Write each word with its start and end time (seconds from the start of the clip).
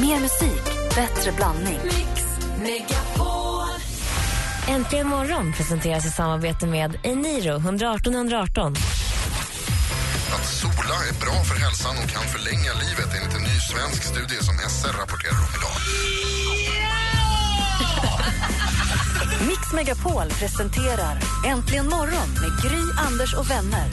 Mer 0.00 0.20
musik, 0.20 0.64
bättre 0.94 1.32
blandning. 1.32 1.78
Mix 1.84 2.24
Megapol. 2.58 3.68
Äntligen 4.68 5.08
morgon 5.08 5.52
presenteras 5.52 6.06
i 6.06 6.10
samarbete 6.10 6.66
med 6.66 6.98
Eniro 7.02 7.56
118 7.56 8.14
118. 8.14 8.72
Att 10.34 10.46
sola 10.46 10.96
är 11.08 11.20
bra 11.20 11.44
för 11.44 11.54
hälsan 11.54 11.96
och 12.04 12.10
kan 12.10 12.22
förlänga 12.22 12.72
livet 12.72 13.16
enligt 13.16 13.36
en 13.36 13.42
ny 13.42 13.58
svensk 13.70 14.02
studie 14.02 14.42
som 14.42 14.54
SR 14.68 14.92
rapporterar 15.00 15.38
om 15.38 15.52
idag. 15.58 15.76
Mix 19.48 19.72
Megapol 19.72 20.28
presenterar 20.28 21.18
Äntligen 21.46 21.88
morgon 21.88 22.28
med 22.42 22.62
Gry, 22.62 22.82
Anders 23.08 23.34
och 23.34 23.50
vänner. 23.50 23.88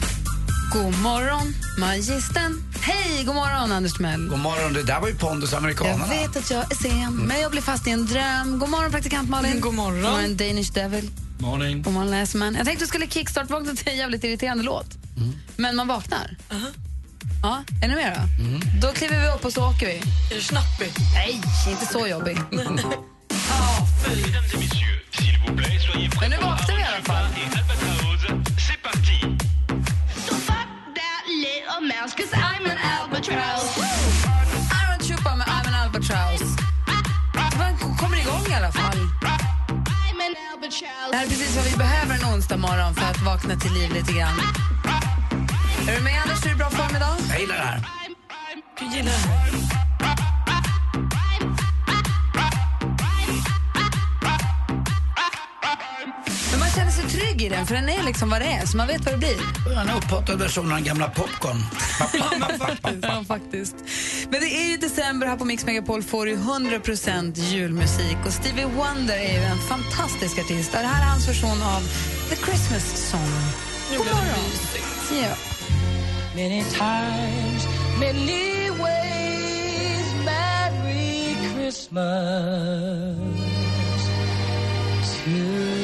God 0.72 1.02
morgon, 1.02 1.54
magistern. 1.78 2.65
Hej, 2.86 3.24
god 3.24 3.34
morgon, 3.34 3.72
Anders 3.72 3.92
Timell. 3.94 4.28
God 4.28 4.38
morgon, 4.38 4.72
det 4.72 4.82
där 4.82 5.00
var 5.00 5.08
ju 5.08 5.14
Pondus 5.14 5.52
Jag 5.52 5.58
amerikanerna. 5.58 6.06
vet 6.06 6.36
att 6.36 6.50
jag 6.50 6.72
är 6.72 6.76
sen, 6.76 7.14
men 7.16 7.40
jag 7.40 7.50
blir 7.50 7.62
fast 7.62 7.86
i 7.86 7.90
en 7.90 8.06
dröm. 8.06 8.58
God 8.58 8.68
morgon, 8.68 8.90
praktikant 8.90 9.30
Malin. 9.30 9.60
God 9.60 9.74
morgon. 9.74 10.02
God 10.02 10.10
morgon, 10.12 10.36
Danish 10.36 10.72
Devil. 10.72 11.10
Morning. 11.38 11.82
God 11.82 11.92
morgon, 11.92 12.10
Läsman. 12.10 12.54
Jag 12.54 12.66
tänkte 12.66 12.72
att 12.72 12.80
jag 12.80 12.88
skulle 12.88 13.06
kickstart-vakna 13.06 13.74
till 13.74 13.88
en 13.88 13.96
jävligt 13.96 14.24
irriterande 14.24 14.64
låt. 14.64 14.86
Men 15.56 15.76
man 15.76 15.88
vaknar. 15.88 16.36
Ja, 17.42 17.62
är 17.82 17.88
ni 17.88 17.94
med 17.94 18.18
då? 18.80 18.86
Då 18.88 18.92
kliver 18.94 19.20
vi 19.20 19.28
upp 19.28 19.44
och 19.44 19.52
så 19.52 19.68
åker 19.70 19.86
vi. 19.86 19.96
Är 20.30 20.34
du 20.34 20.40
snappig? 20.40 20.92
Nej, 21.14 21.40
inte 21.68 21.86
så 21.92 22.06
jobbig. 22.06 22.38
morgon 42.66 42.94
för 42.94 43.02
att 43.02 43.22
vakna 43.22 43.56
till 43.56 43.72
liv 43.72 43.92
lite 43.92 44.12
grann. 44.12 44.40
Är 45.88 45.96
du 45.96 46.02
med 46.04 46.22
Anders? 46.22 46.42
Är 46.44 46.48
du 46.48 46.54
i 46.54 46.58
bra 46.58 46.70
form 46.70 46.96
idag? 46.96 47.16
Jag 47.28 47.40
gillar 47.40 47.56
det 47.56 47.62
här. 47.62 47.80
Du 48.78 48.96
gillar 48.96 49.12
det. 49.12 49.56
Men 56.50 56.60
man 56.60 56.70
känner 56.70 56.90
sig 56.90 57.04
trygg 57.04 57.42
i 57.42 57.48
den 57.48 57.66
för 57.66 57.74
den 57.74 57.88
är 57.88 58.02
liksom 58.02 58.30
vad 58.30 58.40
det 58.40 58.46
är 58.46 58.66
så 58.66 58.76
man 58.76 58.86
vet 58.86 59.04
vad 59.04 59.14
det 59.14 59.18
blir. 59.18 59.38
En 59.82 59.90
upphottad 59.96 60.36
version 60.36 60.64
av 60.64 60.76
den 60.76 60.84
gamla 60.84 61.08
popcorn. 61.08 61.62
Ja, 63.02 63.24
faktiskt. 63.28 63.76
Men 64.30 64.40
det 64.40 64.46
är 64.46 64.70
ju 64.70 64.76
december 64.76 65.26
här 65.26 65.36
på 65.36 65.44
Mix 65.44 65.66
Megapol 65.66 66.02
får 66.02 66.26
du 66.26 66.36
100% 66.36 67.38
julmusik 67.38 68.16
och 68.26 68.32
Stevie 68.32 68.64
Wonder 68.66 69.16
är 69.16 69.32
ju 69.32 69.44
en 69.44 69.58
fantastisk 69.58 70.38
artist. 70.38 70.72
Det 70.72 70.78
här 70.78 71.02
är 71.02 71.10
hans 71.10 71.28
version 71.28 71.62
av 71.62 71.82
The 72.28 72.36
Christmas 72.36 73.10
Song. 73.10 73.30
God 73.90 74.06
morgon. 74.06 74.50
Ja. 75.22 75.36
Many 76.34 76.62
times, 76.62 77.66
many 77.98 78.70
ways, 78.70 80.14
Merry 80.24 81.36
Christmas 81.54 83.16
to 85.24 85.76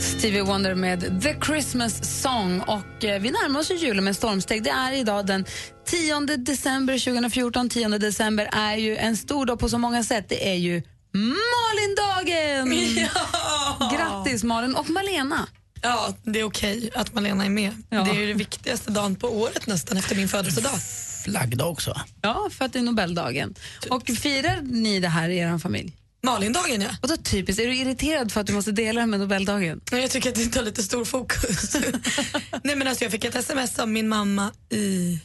Stevie 0.00 0.42
Wonder 0.42 0.74
med 0.74 1.22
The 1.22 1.36
Christmas 1.46 2.22
Song. 2.22 2.60
Och 2.60 3.04
eh, 3.04 3.20
Vi 3.20 3.30
närmar 3.30 3.60
oss 3.60 3.70
ju 3.70 3.74
julen 3.74 4.04
med 4.04 4.16
stormsteg. 4.16 4.62
Det 4.62 4.70
är 4.70 4.92
idag 4.92 5.26
den 5.26 5.44
10 5.90 6.36
december 6.36 6.98
2014. 6.98 7.68
10 7.68 7.88
december 7.88 8.48
är 8.52 8.76
ju 8.76 8.96
en 8.96 9.16
stor 9.16 9.46
dag 9.46 9.58
på 9.58 9.68
så 9.68 9.78
många 9.78 10.04
sätt. 10.04 10.28
Det 10.28 10.48
är 10.48 10.54
ju 10.54 10.82
Malindagen! 11.12 13.08
Ja! 13.32 13.90
Grattis 13.96 14.44
Malin 14.44 14.74
och 14.74 14.90
Malena. 14.90 15.48
Ja, 15.82 16.14
det 16.22 16.40
är 16.40 16.44
okej 16.44 16.90
att 16.94 17.14
Malena 17.14 17.44
är 17.44 17.50
med. 17.50 17.72
Ja. 17.90 18.04
Det 18.04 18.10
är 18.10 18.14
ju 18.14 18.26
den 18.28 18.38
viktigaste 18.38 18.90
dagen 18.90 19.16
på 19.16 19.28
året 19.28 19.66
nästan 19.66 19.96
efter 19.96 20.16
min 20.16 20.28
födelsedag. 20.28 20.72
Flaggdag 21.24 21.70
också. 21.70 22.00
Ja, 22.22 22.48
för 22.50 22.64
att 22.64 22.72
det 22.72 22.78
är 22.78 22.82
Nobeldagen. 22.82 23.54
Och 23.90 24.06
firar 24.06 24.60
ni 24.62 25.00
det 25.00 25.08
här 25.08 25.28
i 25.28 25.38
er 25.38 25.58
familj? 25.58 25.92
Malindagen, 26.22 26.80
ja. 26.80 26.88
Och 27.02 27.08
då 27.08 27.16
typiskt, 27.16 27.62
är 27.62 27.66
du 27.66 27.76
irriterad 27.76 28.32
för 28.32 28.40
att 28.40 28.46
du 28.46 28.52
måste 28.52 28.72
dela 28.72 29.00
det 29.00 29.06
med 29.06 29.20
Nobeldagen? 29.20 29.80
Men 29.90 30.00
jag 30.00 30.10
tycker 30.10 30.28
att 30.28 30.34
det 30.36 30.46
tar 30.46 30.62
lite 30.62 30.82
stor 30.82 31.04
fokus. 31.04 31.74
Nej, 32.62 32.76
men 32.76 32.88
alltså, 32.88 33.04
jag 33.04 33.12
fick 33.12 33.24
ett 33.24 33.34
sms 33.34 33.78
av 33.78 33.88
min 33.88 34.08
mamma 34.08 34.52
i 34.70 35.18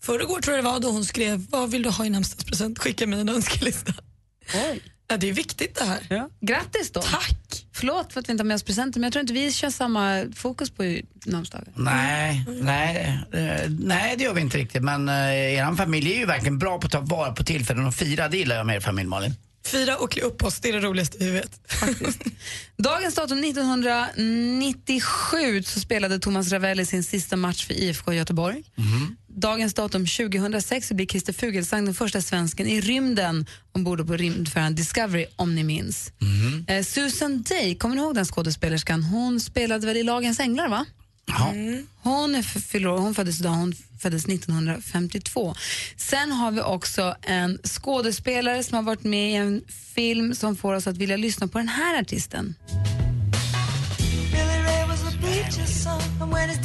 förrgår 0.00 0.40
tror 0.40 0.56
jag 0.56 0.64
det 0.64 0.70
var 0.70 0.80
då 0.80 0.90
hon 0.90 1.04
skrev 1.04 1.46
vad 1.50 1.70
vill 1.70 1.82
du 1.82 1.90
ha 1.90 2.06
i 2.06 2.10
namnsdagspresent? 2.10 2.78
Skicka 2.78 3.06
mig 3.06 3.20
en 3.20 3.28
önskelista. 3.28 3.92
Oj. 4.54 4.82
Ja, 5.10 5.16
det 5.16 5.28
är 5.28 5.32
viktigt 5.32 5.74
det 5.74 5.84
här. 5.84 5.98
Ja. 6.08 6.30
Grattis 6.40 6.90
då. 6.90 7.02
Tack! 7.02 7.66
Förlåt 7.72 8.12
för 8.12 8.20
att 8.20 8.28
vi 8.28 8.32
inte 8.32 8.42
har 8.42 8.46
med 8.46 8.54
oss 8.54 8.62
presenter, 8.62 9.00
men 9.00 9.06
jag 9.06 9.12
tror 9.12 9.20
inte 9.20 9.32
vi 9.32 9.52
kör 9.52 9.70
samma 9.70 10.24
fokus 10.34 10.70
på 10.70 10.98
namnsdagar. 11.26 11.68
Nej, 11.74 12.44
nej, 12.62 13.18
eh, 13.32 13.60
nej, 13.68 14.14
det 14.18 14.24
gör 14.24 14.34
vi 14.34 14.40
inte 14.40 14.58
riktigt. 14.58 14.82
Men 14.82 15.08
uh, 15.08 15.14
er 15.14 15.76
familj 15.76 16.12
är 16.12 16.18
ju 16.18 16.26
verkligen 16.26 16.58
bra 16.58 16.78
på 16.78 16.86
att 16.86 16.92
ta 16.92 17.00
vara 17.00 17.32
på 17.32 17.44
tillfällen 17.44 17.86
och 17.86 17.94
fira. 17.94 18.28
Det 18.28 18.36
gillar 18.36 18.56
jag 18.56 18.66
med 18.66 18.76
er 18.76 18.80
familj, 18.80 19.08
Malin. 19.08 19.34
Fira 19.66 19.96
och 19.96 20.10
klä 20.10 20.22
upp 20.22 20.44
oss, 20.44 20.60
det 20.60 20.68
är 20.68 20.72
det 20.72 20.80
roligaste 20.80 21.18
vi 21.18 21.30
vet. 21.30 21.60
Dagens 22.76 23.14
datum 23.14 23.44
1997 23.44 25.62
så 25.62 25.80
spelade 25.80 26.18
Thomas 26.18 26.52
Ravelli 26.52 26.86
sin 26.86 27.04
sista 27.04 27.36
match 27.36 27.66
för 27.66 27.74
IFK 27.74 28.12
Göteborg. 28.12 28.62
Dagens 29.40 29.74
datum 29.74 30.06
2006 30.06 30.88
så 30.88 30.94
blir 30.94 31.06
Christer 31.06 31.32
Fuglesang 31.32 31.84
den 31.84 31.94
första 31.94 32.22
svensken 32.22 32.66
i 32.66 32.80
rymden 32.80 33.46
ombord 33.72 34.06
på 34.06 34.16
rymdfärjan 34.16 34.74
Discovery, 34.74 35.26
om 35.36 35.54
ni 35.54 35.64
minns. 35.64 36.12
Eh, 36.68 36.84
Susan 36.84 37.42
Day, 37.42 37.74
kommer 37.74 37.94
ni 37.94 38.02
ihåg 38.02 38.14
den 38.14 38.24
skådespelerskan? 38.24 39.02
Hon 39.02 39.40
spelade 39.40 39.86
väl 39.86 39.96
i 39.96 40.02
Lagens 40.02 40.40
Änglar, 40.40 40.68
va? 40.68 40.86
Ja. 41.26 41.52
Hon, 42.02 42.34
är 42.34 42.42
för, 42.42 42.60
fyller 42.60 42.88
hon 42.88 43.14
föddes 43.14 43.40
idag, 43.40 43.50
hon 43.50 43.74
föddes 44.00 44.24
1952. 44.28 45.54
Sen 45.96 46.32
har 46.32 46.50
vi 46.50 46.60
också 46.60 47.16
en 47.22 47.58
skådespelare 47.64 48.64
som 48.64 48.76
har 48.76 48.82
varit 48.82 49.04
med 49.04 49.32
i 49.32 49.34
en 49.34 49.62
film 49.94 50.34
som 50.34 50.56
får 50.56 50.74
oss 50.74 50.86
att 50.86 50.96
vilja 50.96 51.16
lyssna 51.16 51.48
på 51.48 51.58
den 51.58 51.68
här 51.68 52.00
artisten. 52.00 52.54
Billy 54.32 54.58
Ray 54.66 54.86
was 54.88 55.02
a 55.02 55.12
preacher's 55.22 55.82
son, 55.82 56.22
and 56.22 56.32
when 56.32 56.48
his 56.48 56.58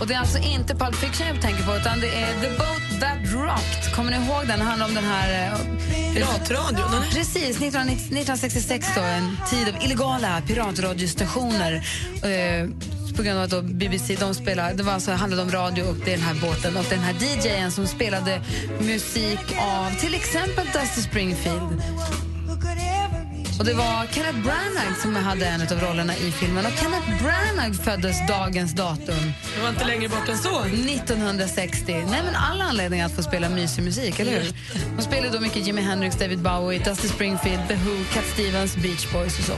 Och 0.00 0.06
Det 0.06 0.14
är 0.14 0.18
alltså 0.18 0.38
inte 0.38 0.74
Pulp 0.74 0.96
Fiction 0.96 1.26
jag 1.26 1.40
tänker 1.42 1.64
på, 1.64 1.76
utan 1.76 2.00
det 2.00 2.08
är 2.08 2.40
The 2.40 2.48
Boat 2.58 3.00
That 3.00 3.32
Rocked. 3.32 3.94
Kommer 3.94 4.10
ni 4.10 4.16
ihåg 4.26 4.46
den? 4.46 4.58
Det 4.58 4.64
handlar 4.64 4.86
om 4.86 4.94
den 4.94 5.04
här... 5.04 5.52
eh, 5.52 5.58
Piratradion? 6.14 7.02
Precis, 7.12 7.36
1990 7.36 8.04
1966 8.04 8.86
då, 8.96 9.00
en 9.02 9.36
tid 9.50 9.68
av 9.74 9.82
illegala 9.82 10.42
piratradiostationer. 10.46 11.72
Eh, 12.22 12.68
på 13.16 13.22
grund 13.22 13.38
av 13.38 13.44
att 13.44 13.50
då 13.50 13.62
BBC 13.62 14.14
de 14.20 14.34
spelade, 14.34 14.74
det 14.74 14.82
var 14.82 14.92
alltså, 14.92 15.12
handlade 15.12 15.42
om 15.42 15.50
radio 15.50 15.82
och 15.82 15.96
det 16.04 16.12
är 16.12 16.16
den 16.16 16.26
här 16.26 16.34
båten 16.34 16.76
och 16.76 16.84
den 16.90 16.98
här 16.98 17.14
DJen 17.14 17.72
som 17.72 17.86
spelade 17.86 18.40
musik 18.80 19.38
av 19.58 19.90
till 20.00 20.14
exempel 20.14 20.66
Dusty 20.66 21.02
Springfield. 21.02 21.82
Och 23.60 23.66
det 23.66 23.74
var 23.74 24.06
Kenneth 24.12 24.38
Branagh 24.42 24.94
som 25.02 25.16
hade 25.16 25.46
en 25.46 25.60
av 25.60 25.80
rollerna 25.80 26.16
i 26.16 26.30
filmen. 26.32 26.66
Och 26.66 26.72
Kenneth 26.72 27.22
Branagh 27.22 27.72
föddes 27.72 28.16
dagens 28.28 28.72
datum, 28.72 29.32
Det 29.54 29.62
var 29.62 29.68
inte 29.68 29.84
längre 29.84 30.08
bort 30.08 30.28
än 30.28 30.38
så. 30.38 30.60
1960. 30.60 31.92
Nej, 31.92 32.22
men 32.24 32.34
alla 32.34 32.64
anledningar 32.64 33.06
att 33.06 33.12
få 33.12 33.22
spela 33.22 33.48
mysig 33.48 33.84
musik, 33.84 34.20
eller 34.20 34.32
hur? 34.32 34.52
De 34.96 35.02
spelade 35.02 35.36
då 35.36 35.40
mycket 35.40 35.66
Jimi 35.66 35.82
Hendrix, 35.82 36.16
David 36.16 36.38
Bowie, 36.38 36.78
Dusty 36.78 37.08
Springfield, 37.08 37.68
The 37.68 37.74
Who, 37.74 38.04
Cat 38.14 38.24
Stevens, 38.34 38.76
Beach 38.76 39.12
Boys 39.12 39.38
och 39.38 39.44
så. 39.44 39.54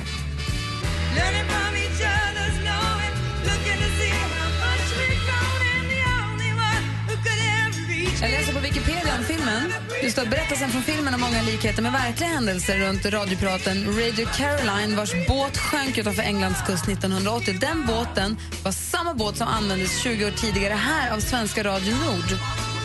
Jag 8.23 8.31
läser 8.31 8.53
på 8.53 8.61
Wikipedia 8.61 9.15
om 9.19 9.25
filmen. 9.25 9.73
Det 10.03 10.11
står 10.11 10.27
berättelsen 10.27 10.71
från 10.71 10.83
filmen 10.83 11.13
har 11.13 11.21
många 11.21 11.43
likheter 11.43 11.83
med 11.83 11.93
verkliga 11.93 12.29
händelser 12.29 12.79
runt 12.79 13.07
radiopiraten 13.07 13.87
Radio 13.87 14.27
Caroline 14.37 14.97
vars 14.97 15.13
båt 15.29 15.59
sjönk 15.59 15.99
utanför 15.99 16.23
Englands 16.23 16.63
kust 16.67 16.89
1980. 16.89 17.57
Den 17.61 17.87
båten 17.87 18.37
var 18.65 18.73
samma 18.73 19.15
båt 19.15 19.37
som 19.37 19.49
användes 19.49 20.03
20 20.03 20.27
år 20.27 20.31
tidigare 20.31 20.75
här 20.75 21.15
av 21.15 21.21
svenska 21.21 21.65
Radio 21.65 21.95
Nord. 21.95 22.39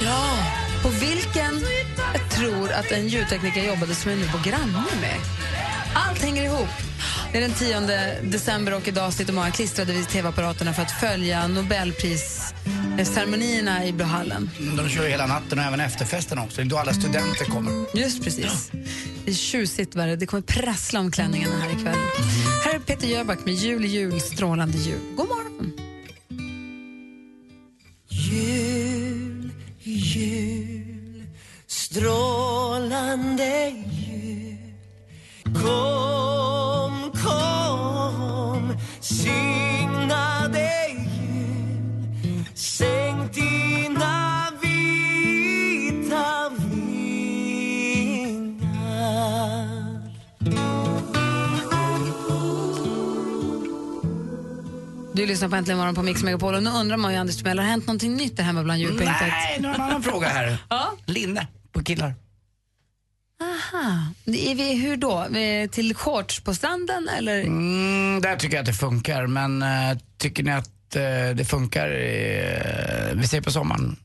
Ja. 0.03 0.37
På 0.83 0.89
vilken 0.89 1.53
jag 2.13 2.31
tror 2.31 2.71
att 2.71 2.91
en 2.91 3.07
ljudtekniker 3.07 3.63
jobbade 3.63 3.95
som 3.95 4.11
jag 4.11 4.19
nu 4.19 4.27
bor 4.27 4.43
granne 4.43 4.83
med. 5.01 5.17
Allt 5.93 6.21
hänger 6.21 6.43
ihop. 6.43 6.69
Det 7.31 7.37
är 7.37 7.41
den 7.41 7.53
10 7.53 7.79
december 8.21 8.73
och 8.73 8.87
idag 8.87 9.13
sitter 9.13 9.33
många 9.33 9.51
klistrade 9.51 9.93
vid 9.93 10.07
tv-apparaterna 10.07 10.73
för 10.73 10.81
att 10.81 10.91
följa 10.91 11.47
Nobelprisceremonierna 12.67 13.85
i 13.85 13.93
Blå 13.93 14.05
hallen. 14.05 14.49
De 14.77 14.89
kör 14.89 15.07
hela 15.07 15.27
natten 15.27 15.59
och 15.59 15.65
även 15.65 15.79
efterfesten 15.79 16.39
också. 16.39 16.57
Det 16.57 16.61
är 16.61 16.69
då 16.69 16.77
alla 16.77 16.93
studenter 16.93 17.45
kommer. 17.45 17.99
Just 17.99 18.23
precis. 18.23 18.71
Det 19.25 19.31
är 19.31 19.35
tjusigt 19.35 19.95
värre. 19.95 20.15
Det 20.15 20.25
kommer 20.25 20.43
prassla 20.43 20.99
om 20.99 21.11
klänningarna 21.11 21.55
här 21.59 21.79
ikväll. 21.79 21.97
Här 22.65 22.75
är 22.75 22.79
Peter 22.79 23.07
Jöback 23.07 23.45
med 23.45 23.53
Jul, 23.53 23.85
jul, 23.85 24.21
strålande 24.21 24.77
jul. 24.77 24.99
God 25.15 25.27
morgon! 25.27 25.86
Lyssnar 55.47 55.57
på 55.57 55.59
Äntligen 55.59 55.77
morgon 55.77 55.95
på 55.95 56.03
Mix 56.03 56.23
Megapol 56.23 56.55
och 56.55 56.63
nu 56.63 56.69
undrar 56.69 56.97
man 56.97 57.11
ju 57.13 57.17
Anders 57.17 57.37
Timell, 57.37 57.59
har 57.59 57.65
det 57.65 57.71
hänt 57.71 57.87
någonting 57.87 58.15
nytt 58.15 58.37
där 58.37 58.43
hemma 58.43 58.63
bland 58.63 58.79
julpyntet? 58.79 59.15
Nej, 59.21 59.57
nu 59.59 59.67
har 59.67 59.73
jag 59.73 59.75
en 59.75 59.89
annan 59.89 60.03
fråga 60.11 60.27
här. 60.27 60.57
Ja. 60.69 60.93
Linne 61.05 61.47
på 61.71 61.83
killar. 61.83 62.15
Aha. 63.41 64.13
Är 64.25 64.55
vi, 64.55 64.73
hur 64.73 64.97
då? 64.97 65.27
Till 65.71 65.95
shorts 65.95 66.39
på 66.39 66.53
stranden 66.55 67.09
eller? 67.17 67.41
Mm, 67.41 68.21
där 68.21 68.35
tycker 68.35 68.55
jag 68.55 68.61
att 68.61 68.67
det 68.67 68.73
funkar, 68.73 69.27
men 69.27 69.61
eh, 69.61 69.97
tycker 70.17 70.43
ni 70.43 70.51
att 70.51 70.95
eh, 70.95 71.35
det 71.35 71.45
funkar, 71.49 71.87
eh, 71.87 73.15
vi 73.15 73.27
säger 73.27 73.41
på 73.41 73.51
sommaren, 73.51 73.97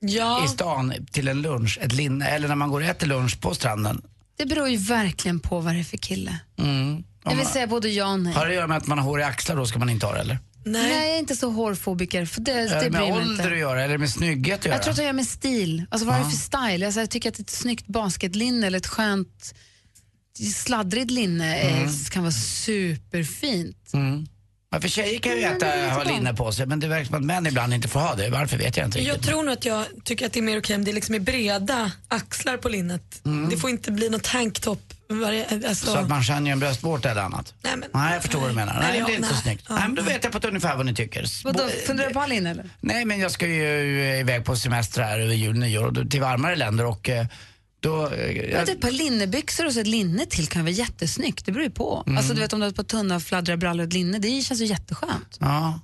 Ja, 0.00 0.44
i 0.44 0.48
stan 0.48 0.92
till 1.12 1.28
en 1.28 1.42
lunch, 1.42 1.78
ett 1.82 1.92
linne, 1.92 2.26
eller 2.26 2.48
när 2.48 2.54
man 2.54 2.68
går 2.70 2.80
och 2.80 2.86
äter 2.86 3.06
lunch 3.06 3.40
på 3.40 3.54
stranden? 3.54 4.02
Det 4.36 4.46
beror 4.46 4.68
ju 4.68 4.76
verkligen 4.76 5.40
på 5.40 5.60
vad 5.60 5.74
det 5.74 5.80
är 5.80 5.84
för 5.84 5.96
kille. 5.96 6.38
Mm. 6.58 7.04
Jag 7.24 7.32
Om 7.32 7.38
vill 7.38 7.46
säga 7.46 7.66
både 7.66 7.88
ja 7.88 8.12
och 8.12 8.20
nej. 8.20 8.32
Har 8.34 8.44
det 8.44 8.50
att 8.50 8.54
göra 8.56 8.66
med 8.66 8.76
att 8.76 8.86
man 8.86 8.98
har 8.98 9.04
hår 9.04 9.20
i 9.20 9.22
axlar 9.22 9.56
då 9.56 9.66
ska 9.66 9.78
man 9.78 9.90
inte 9.90 10.06
ha 10.06 10.12
det 10.12 10.20
eller? 10.20 10.38
nej. 10.64 10.82
Nej, 10.82 11.06
jag 11.06 11.14
är 11.14 11.18
inte 11.18 11.36
så 11.36 11.50
hårfobiker, 11.50 12.26
för 12.26 12.40
det, 12.40 12.52
Är 12.52 12.56
det 12.56 12.68
det 12.68 12.90
med 12.90 12.92
bryr 12.92 13.00
mig 13.00 13.12
ålder 13.12 13.30
inte. 13.44 13.52
att 13.52 13.58
göra 13.58 13.82
eller 13.84 13.98
med 13.98 14.10
snygghet 14.10 14.58
att 14.58 14.64
göra? 14.64 14.74
Jag 14.74 14.82
tror 14.82 14.90
att 14.90 14.96
det 14.96 15.04
har 15.06 15.12
med 15.12 15.26
stil. 15.26 15.84
Alltså 15.90 16.06
vad 16.06 16.16
är 16.16 16.24
det 16.24 16.30
för 16.30 16.36
style? 16.36 16.86
Alltså, 16.86 17.00
jag 17.00 17.10
tycker 17.10 17.28
att 17.28 17.38
ett 17.38 17.50
snyggt 17.50 17.86
basketlinne 17.86 18.66
eller 18.66 18.78
ett 18.78 18.86
skönt 18.86 19.54
sladdrigt 20.54 21.10
linne 21.10 21.56
är, 21.58 22.10
kan 22.10 22.22
vara 22.22 22.32
superfint. 22.32 23.90
Mm. 23.94 24.26
Ja, 24.72 24.80
för 24.80 24.88
tjejer 24.88 25.18
kan 25.20 25.32
ju 25.32 25.42
Mm, 25.42 25.56
äta, 25.56 25.66
ha 25.94 26.02
linne 26.02 26.34
på 26.34 26.52
sig 26.52 26.66
men 26.66 26.80
det 26.80 26.88
verkar 26.88 27.04
som 27.04 27.14
att 27.14 27.22
män 27.22 27.46
ibland 27.46 27.74
inte 27.74 27.88
får 27.88 28.00
ha 28.00 28.14
det. 28.14 28.30
Varför 28.30 28.56
vet 28.56 28.76
jag 28.76 28.86
inte 28.86 28.98
riktigt. 28.98 29.14
Jag 29.14 29.22
tror 29.26 29.42
nog 29.42 29.52
att 29.52 29.64
jag 29.64 29.84
tycker 30.04 30.26
att 30.26 30.32
det 30.32 30.40
är 30.40 30.42
mer 30.42 30.58
okej 30.58 30.76
om 30.76 30.84
det 30.84 30.92
liksom 30.92 31.14
är 31.14 31.18
breda 31.20 31.90
axlar 32.08 32.56
på 32.56 32.68
linnet. 32.68 33.02
Det 33.50 33.56
får 33.56 33.70
inte 33.70 33.92
bli 33.92 34.08
något 34.10 34.22
tanktop. 34.22 34.80
Alltså, 35.68 35.86
Så 35.86 35.98
att 35.98 36.08
man 36.08 36.22
skönjer 36.22 36.52
en 36.52 36.58
bröstvårta 36.60 37.10
eller 37.10 37.22
annat? 37.22 37.54
Nej, 37.62 37.72
men- 37.76 37.88
nej 37.94 38.12
jag 38.14 38.22
förstår 38.22 38.40
vad 38.40 38.50
du 38.50 38.54
menar. 38.54 38.72
Nej, 38.74 38.82
Nej, 38.90 38.98
ja, 38.98 39.06
det 39.06 39.12
är 39.12 39.16
inte 39.16 39.28
så 39.28 39.34
nej. 39.34 39.42
snyggt. 39.42 39.64
Ja. 39.68 39.74
Nej, 39.74 39.82
men 39.86 39.94
då 39.94 40.02
vet 40.02 40.24
jag 40.24 40.32
på 40.32 40.38
ett 40.38 40.44
ungefär 40.44 40.76
vad 40.76 40.86
ni 40.86 40.94
tycker. 40.94 41.44
Vadå, 41.44 41.68
funderar 41.86 42.08
du 42.08 42.14
på 42.14 42.26
linne 42.26 42.50
eller? 42.50 42.70
Nej 42.80 43.04
men 43.04 43.20
jag 43.20 43.30
ska 43.30 43.46
ju 43.46 44.18
iväg 44.20 44.44
på 44.44 44.56
semester 44.56 45.02
här 45.02 45.18
över 45.20 45.34
jul, 45.34 45.58
nyår 45.58 45.86
och 45.86 45.92
då- 45.92 46.04
till 46.04 46.20
varmare 46.20 46.56
länder 46.56 46.86
och 46.86 47.08
eh, 47.08 47.26
då... 47.82 48.12
eh, 48.12 48.30
Jag 48.30 48.50
Jag, 48.50 48.68
ett 48.68 48.80
par 48.80 48.90
linnebyxor 48.90 49.66
och 49.66 49.72
så 49.72 49.80
ett 49.80 49.86
linne 49.86 50.26
till 50.26 50.46
kan 50.46 50.62
vara 50.62 50.72
jättesnyggt. 50.72 51.46
Det 51.46 51.52
beror 51.52 51.64
ju 51.64 51.70
på. 51.70 52.02
Mm. 52.06 52.18
Alltså 52.18 52.34
du 52.34 52.40
vet 52.40 52.52
om 52.52 52.60
du 52.60 52.64
har 52.64 52.70
ett 52.70 52.76
par 52.76 52.82
tunna 52.84 53.20
fladdriga 53.20 53.56
brallor 53.56 53.82
och 53.84 53.88
ett 53.88 53.94
linne, 53.94 54.18
det 54.18 54.42
känns 54.42 54.60
ju 54.60 54.64
jätteskönt. 54.66 55.36
ja. 55.40 55.80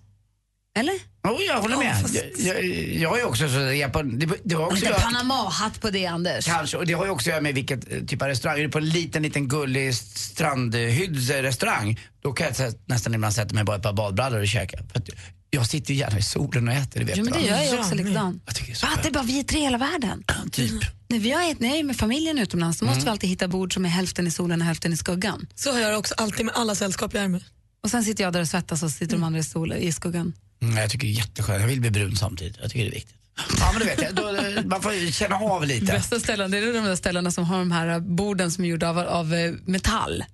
Eller? 0.79 0.95
Oh, 1.29 1.43
jag 1.47 1.61
håller 1.61 1.77
med. 1.77 2.01
fast- 2.03 2.15
Jag, 2.15 2.25
jag, 2.65 2.95
jag 2.95 3.21
är 3.21 3.25
också 3.27 3.49
så... 3.49 3.59
Jag 3.61 3.93
det, 4.19 4.29
det 4.45 4.55
har 4.55 4.65
också 4.65 4.75
Lite 4.77 4.87
jag, 4.89 5.01
Panama-hatt 5.03 5.81
på 5.81 5.91
det 5.91 6.07
Anders. 6.07 6.47
Kanske, 6.47 6.77
och 6.77 6.87
det 6.87 6.93
har 6.93 7.05
ju 7.05 7.11
också 7.11 7.31
att 7.31 7.33
göra 7.33 7.41
med 7.41 7.55
vilket 7.55 7.93
eh, 7.93 8.01
typ 8.05 8.23
av 8.23 8.29
restaurang. 8.29 8.59
Är 8.59 8.63
du 8.63 8.69
på 8.69 8.79
en 8.79 8.89
liten, 8.89 9.23
liten 9.23 9.49
gullig 9.49 9.95
strandhyddsrestaurang, 9.95 12.01
då 12.23 12.33
kan 12.33 12.47
jag 12.59 12.75
nästan 12.87 13.15
ibland 13.15 13.35
sätta 13.35 13.55
mig 13.55 13.65
bara 13.65 13.77
ett 13.77 13.83
par 13.83 13.93
badbrallor 13.93 14.41
och 14.41 14.49
käka. 14.49 14.79
För 14.93 15.03
jag 15.51 15.67
sitter 15.67 15.95
ju 15.95 16.01
gärna 16.01 16.19
i 16.19 16.23
solen 16.23 16.69
och 16.69 16.75
äter, 16.75 17.01
det 17.01 17.07
vet 17.07 17.17
Jo, 17.17 17.25
men 17.25 17.33
det 17.33 17.41
gör 17.41 17.57
jag 17.57 17.67
Ja, 17.67 17.79
också 17.81 17.95
likadant. 17.95 18.43
Jag 18.47 18.55
tycker 18.55 18.67
det 18.69 18.75
är 18.75 18.77
så 18.77 18.87
Va, 18.87 18.93
det 19.03 19.09
är 19.09 19.13
bara 19.13 19.23
vi 19.25 19.45
tre 19.45 19.59
i 19.59 19.63
hela 19.63 19.79
världen. 19.79 20.25
Typ. 20.53 20.73
När, 21.09 21.19
vi 21.19 21.31
har 21.31 21.51
ett, 21.51 21.61
när 21.61 21.69
jag 21.69 21.79
är 21.79 21.85
med 21.85 21.97
familjen 21.97 22.39
utomlands 22.39 22.79
så 22.79 22.85
måste 22.85 23.05
vi 23.05 23.11
alltid 23.11 23.31
hitta 23.31 23.49
bord 23.49 23.75
som 23.75 23.85
är 23.85 23.89
hälften 23.89 24.27
i 24.27 24.31
solen 24.31 24.61
och 24.61 24.67
hälften 24.67 24.93
i 24.93 24.97
skuggan. 24.97 25.47
Så 25.55 25.73
har 25.73 25.81
jag 25.81 25.99
också 25.99 26.15
alltid 26.15 26.47
med 26.47 26.55
alla 26.55 26.75
sällskap 26.75 27.15
jag 27.15 27.25
är 27.25 27.29
med. 27.29 27.45
Och 27.83 27.91
sen 27.91 28.05
sitter 28.05 28.25
jag 28.25 28.33
där 28.33 28.41
och 28.41 28.49
svettas 28.49 28.83
och 28.83 28.91
sitter 28.91 29.17
de 29.17 29.25
andra 29.25 29.41
i, 29.41 29.45
solen, 29.45 29.79
i 29.79 29.93
skuggan. 29.93 30.33
Mm, 30.63 30.77
jag 30.77 30.91
tycker 30.91 31.07
det 31.07 31.13
är 31.13 31.17
jätteskönt. 31.17 31.61
Jag 31.61 31.69
vill 31.69 31.81
bli 31.81 31.91
brun 31.91 32.17
samtidigt. 32.17 32.57
Jag 32.63 32.71
tycker 32.71 32.85
det 32.85 32.91
är 32.91 32.95
viktigt. 32.95 33.15
Ja 33.61 33.71
men 33.73 33.81
du 33.81 33.87
vet, 33.87 34.17
då, 34.17 34.69
man 34.69 34.83
får 34.83 34.95
ju 34.95 35.13
känna 35.13 35.37
av 35.37 35.67
lite. 35.67 35.87
Bästa 35.87 36.21
ställen, 36.21 36.51
det 36.51 36.59
är 36.59 36.73
de 36.73 36.85
där 36.85 36.97
ställena 36.97 37.31
som 37.31 37.45
har 37.45 37.59
de 37.59 37.71
här 37.71 38.01
borden 38.01 38.51
som 38.51 38.65
är 38.65 38.69
gjorda 38.69 38.89
av, 38.89 38.99
av 38.99 39.35
eh, 39.35 39.53
metall. 39.65 40.25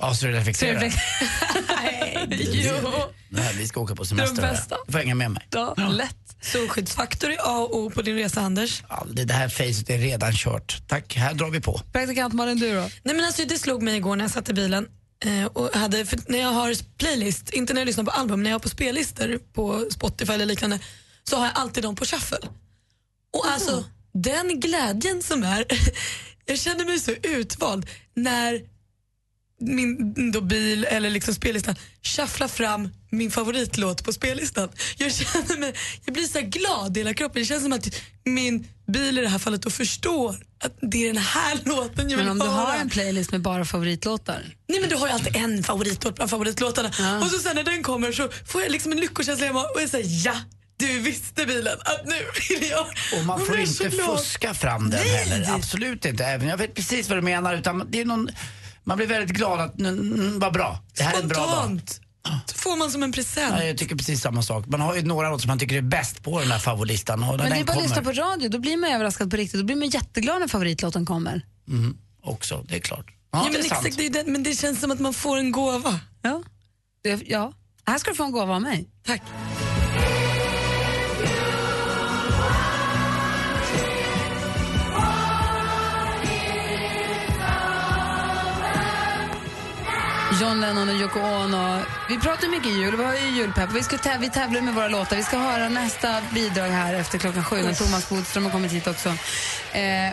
Ja, 0.00 0.14
så 0.14 0.26
det 0.26 0.32
reflekterar. 0.32 0.80
Så 1.82 2.78
jo, 2.82 2.90
Nej, 3.28 3.54
vi 3.58 3.66
ska 3.66 3.80
åka 3.80 3.94
på 3.96 4.04
semester. 4.04 4.42
bästa. 4.42 4.76
Du 4.86 4.92
får 4.92 4.98
hänga 4.98 5.14
med 5.14 5.30
mig. 5.30 5.48
ja, 5.50 5.74
lätt. 5.76 6.16
Solskyddsfaktor 6.40 7.30
är 7.30 7.36
A 7.40 7.58
och 7.58 7.76
O 7.76 7.90
på 7.90 8.02
din 8.02 8.14
resa 8.14 8.40
Anders. 8.40 8.82
Ja, 8.88 9.06
det, 9.10 9.24
det 9.24 9.34
här 9.34 9.48
facet 9.48 9.90
är 9.90 9.98
redan 9.98 10.32
kört. 10.32 10.82
Tack, 10.88 11.14
här 11.16 11.34
drar 11.34 11.50
vi 11.50 11.60
på. 11.60 11.80
Praktikant 11.92 12.34
Malin, 12.34 12.58
du 12.58 12.74
då? 12.74 12.80
Nej, 12.80 13.14
men 13.16 13.24
alltså, 13.24 13.44
det 13.44 13.58
slog 13.58 13.82
mig 13.82 13.96
igår 13.96 14.16
när 14.16 14.24
jag 14.24 14.30
satt 14.30 14.48
i 14.48 14.52
bilen. 14.52 14.88
Eh, 15.24 15.44
och 15.44 15.74
hade, 15.76 16.06
för 16.06 16.18
när 16.26 16.38
jag 16.38 16.48
har 16.52 16.96
playlist, 16.98 17.50
inte 17.50 17.74
när 17.74 17.80
jag 17.80 17.86
lyssnar 17.86 18.04
på 18.04 18.10
album, 18.10 18.38
men 18.38 18.42
när 18.42 18.50
jag 18.50 18.54
har 18.54 18.60
på 18.60 18.68
spellistor 18.68 19.38
på 19.52 19.86
Spotify 19.90 20.32
eller 20.32 20.46
liknande, 20.46 20.78
så 21.24 21.36
har 21.36 21.44
jag 21.44 21.52
alltid 21.54 21.82
dem 21.82 21.96
på 21.96 22.04
shuffle. 22.04 22.38
Och 23.32 23.46
alltså 23.48 23.84
den 24.14 24.60
glädjen 24.60 25.22
som 25.22 25.42
är, 25.42 25.64
jag 26.46 26.58
känner 26.58 26.84
mig 26.84 26.98
så 27.00 27.10
utvald 27.22 27.86
när 28.14 28.60
min 29.62 30.32
då 30.32 30.40
bil 30.40 30.84
eller 30.84 31.10
liksom 31.10 31.34
spellistan 31.34 31.74
shufflar 32.02 32.48
fram 32.48 32.88
min 33.10 33.30
favoritlåt 33.30 34.04
på 34.04 34.12
spellistan. 34.12 34.68
Jag 34.96 35.12
känner 35.14 35.58
mig, 35.58 35.74
jag 36.04 36.14
blir 36.14 36.24
så 36.24 36.38
här 36.38 36.46
glad 36.46 36.96
i 36.96 37.00
hela 37.00 37.14
kroppen. 37.14 37.42
Det 37.42 37.46
känns 37.46 37.62
som 37.62 37.72
att 37.72 37.94
min 38.24 38.66
bil 38.86 39.18
i 39.18 39.20
det 39.20 39.28
här 39.28 39.38
fallet 39.38 39.62
då 39.62 39.70
förstår 39.70 40.36
att 40.64 40.78
det 40.80 41.02
är 41.02 41.06
den 41.12 41.22
här 41.22 41.58
låten 41.64 42.10
jag 42.10 42.16
vill 42.18 42.26
Men 42.26 42.28
om 42.32 42.38
du 42.38 42.44
höra. 42.44 42.66
har 42.66 42.76
en 42.76 42.90
playlist 42.90 43.32
med 43.32 43.40
bara 43.42 43.64
favoritlåtar? 43.64 44.42
Nej 44.68 44.80
men 44.80 44.88
du 44.90 44.96
har 44.96 45.06
ju 45.06 45.12
alltid 45.12 45.36
en 45.36 45.62
favoritlåt 45.62 46.14
bland 46.14 46.30
favoritlåtarna. 46.30 46.88
Och 47.22 47.30
så 47.30 47.38
sen 47.38 47.56
när 47.56 47.62
den 47.64 47.82
kommer 47.82 48.12
så 48.12 48.28
får 48.46 48.62
jag 48.62 48.72
liksom 48.72 48.92
en 48.92 49.00
lyckokänsla 49.00 49.46
hemma 49.46 49.62
och 49.62 49.82
jag 49.82 49.88
säger 49.88 50.26
ja, 50.26 50.34
du 50.76 50.98
visste 50.98 51.46
bilen 51.46 51.78
att 51.80 52.06
nu 52.06 52.14
vill 52.48 52.70
jag. 52.70 52.86
Och 53.18 53.24
man 53.26 53.46
får 53.46 53.58
inte 53.60 53.90
fuska 53.90 54.54
fram 54.54 54.90
den 54.90 55.00
Nej. 55.00 55.08
heller. 55.08 55.54
Absolut 55.54 56.04
inte. 56.04 56.24
Även 56.24 56.48
jag 56.48 56.56
vet 56.56 56.74
precis 56.74 57.08
vad 57.08 57.18
du 57.18 57.22
menar. 57.22 57.54
Utan 57.54 57.86
det 57.90 58.00
är 58.00 58.04
någon, 58.04 58.28
man 58.84 58.96
blir 58.96 59.06
väldigt 59.06 59.36
glad 59.36 59.60
att, 59.60 59.80
mm, 59.80 59.98
mm, 59.98 60.38
vad 60.38 60.52
bra. 60.52 60.78
Det 60.96 61.02
här 61.02 61.14
är 61.18 61.22
en 61.22 61.28
bra 61.28 61.38
dag. 61.38 61.48
Spontant. 61.52 62.00
Så 62.46 62.56
får 62.56 62.76
man 62.76 62.90
som 62.90 63.02
en 63.02 63.12
present. 63.12 63.54
Ja, 63.58 63.64
jag 63.64 63.78
tycker 63.78 63.96
precis 63.96 64.20
samma 64.20 64.42
sak. 64.42 64.66
Man 64.66 64.80
har 64.80 64.94
ju 64.94 65.02
några 65.02 65.30
låtar 65.30 65.42
som 65.42 65.48
man 65.48 65.58
tycker 65.58 65.76
är 65.76 65.82
bäst 65.82 66.22
på 66.22 66.40
den 66.40 66.50
här 66.50 66.58
favoritlistan. 66.58 67.22
Och 67.22 67.36
Men 67.38 67.50
det 67.50 67.56
är 67.58 67.64
bara 67.64 67.76
att 67.76 67.82
lyssna 67.82 68.02
på 68.02 68.12
radio, 68.12 68.48
då 68.48 68.58
blir 68.58 68.76
man 68.76 68.90
överraskad 68.90 69.30
på 69.30 69.36
riktigt. 69.36 69.60
Då 69.60 69.66
blir 69.66 69.76
man 69.76 69.88
jätteglad 69.88 70.40
när 70.40 70.48
favoritlåten 70.48 71.06
kommer. 71.06 71.42
också, 72.22 72.64
det 72.68 72.76
är 72.76 72.80
klart. 72.80 73.06
Ja, 73.08 73.38
Ja, 73.38 73.44
det 73.44 73.50
men, 73.52 73.60
exakt, 73.60 73.96
det 73.96 74.06
är 74.06 74.10
den, 74.10 74.32
men 74.32 74.42
det 74.42 74.54
känns 74.54 74.80
som 74.80 74.90
att 74.90 75.00
man 75.00 75.14
får 75.14 75.36
en 75.36 75.52
gåva. 75.52 76.00
Ja. 76.22 76.42
Det, 77.02 77.22
ja. 77.26 77.52
Här 77.86 77.98
ska 77.98 78.10
du 78.10 78.16
få 78.16 78.24
en 78.24 78.32
gåva 78.32 78.54
av 78.54 78.62
mig. 78.62 78.88
Tack. 79.06 79.22
John 90.40 90.60
Lennon 90.60 90.88
och 90.88 90.94
Yoko 90.94 91.18
Ono. 91.20 91.80
Vi 92.08 92.18
pratar 92.18 92.48
mycket 92.48 92.72
jul, 92.72 92.96
vi 92.96 93.04
har 93.04 93.14
ju 93.14 93.28
julpepp. 93.36 93.70
Vi, 93.72 93.82
ska 93.82 93.96
täv- 93.96 94.18
vi 94.20 94.30
tävlar 94.30 94.60
med 94.60 94.74
våra 94.74 94.88
låtar. 94.88 95.16
Vi 95.16 95.22
ska 95.22 95.38
höra 95.38 95.68
nästa 95.68 96.20
bidrag 96.34 96.68
här 96.68 96.94
efter 96.94 97.18
klockan 97.18 97.44
sju 97.44 97.62
när 97.62 97.74
Thomas 97.74 98.08
Bodström 98.08 98.44
har 98.44 98.50
kommit 98.52 98.72
hit 98.72 98.86
också. 98.86 99.08
Eh, 99.08 99.14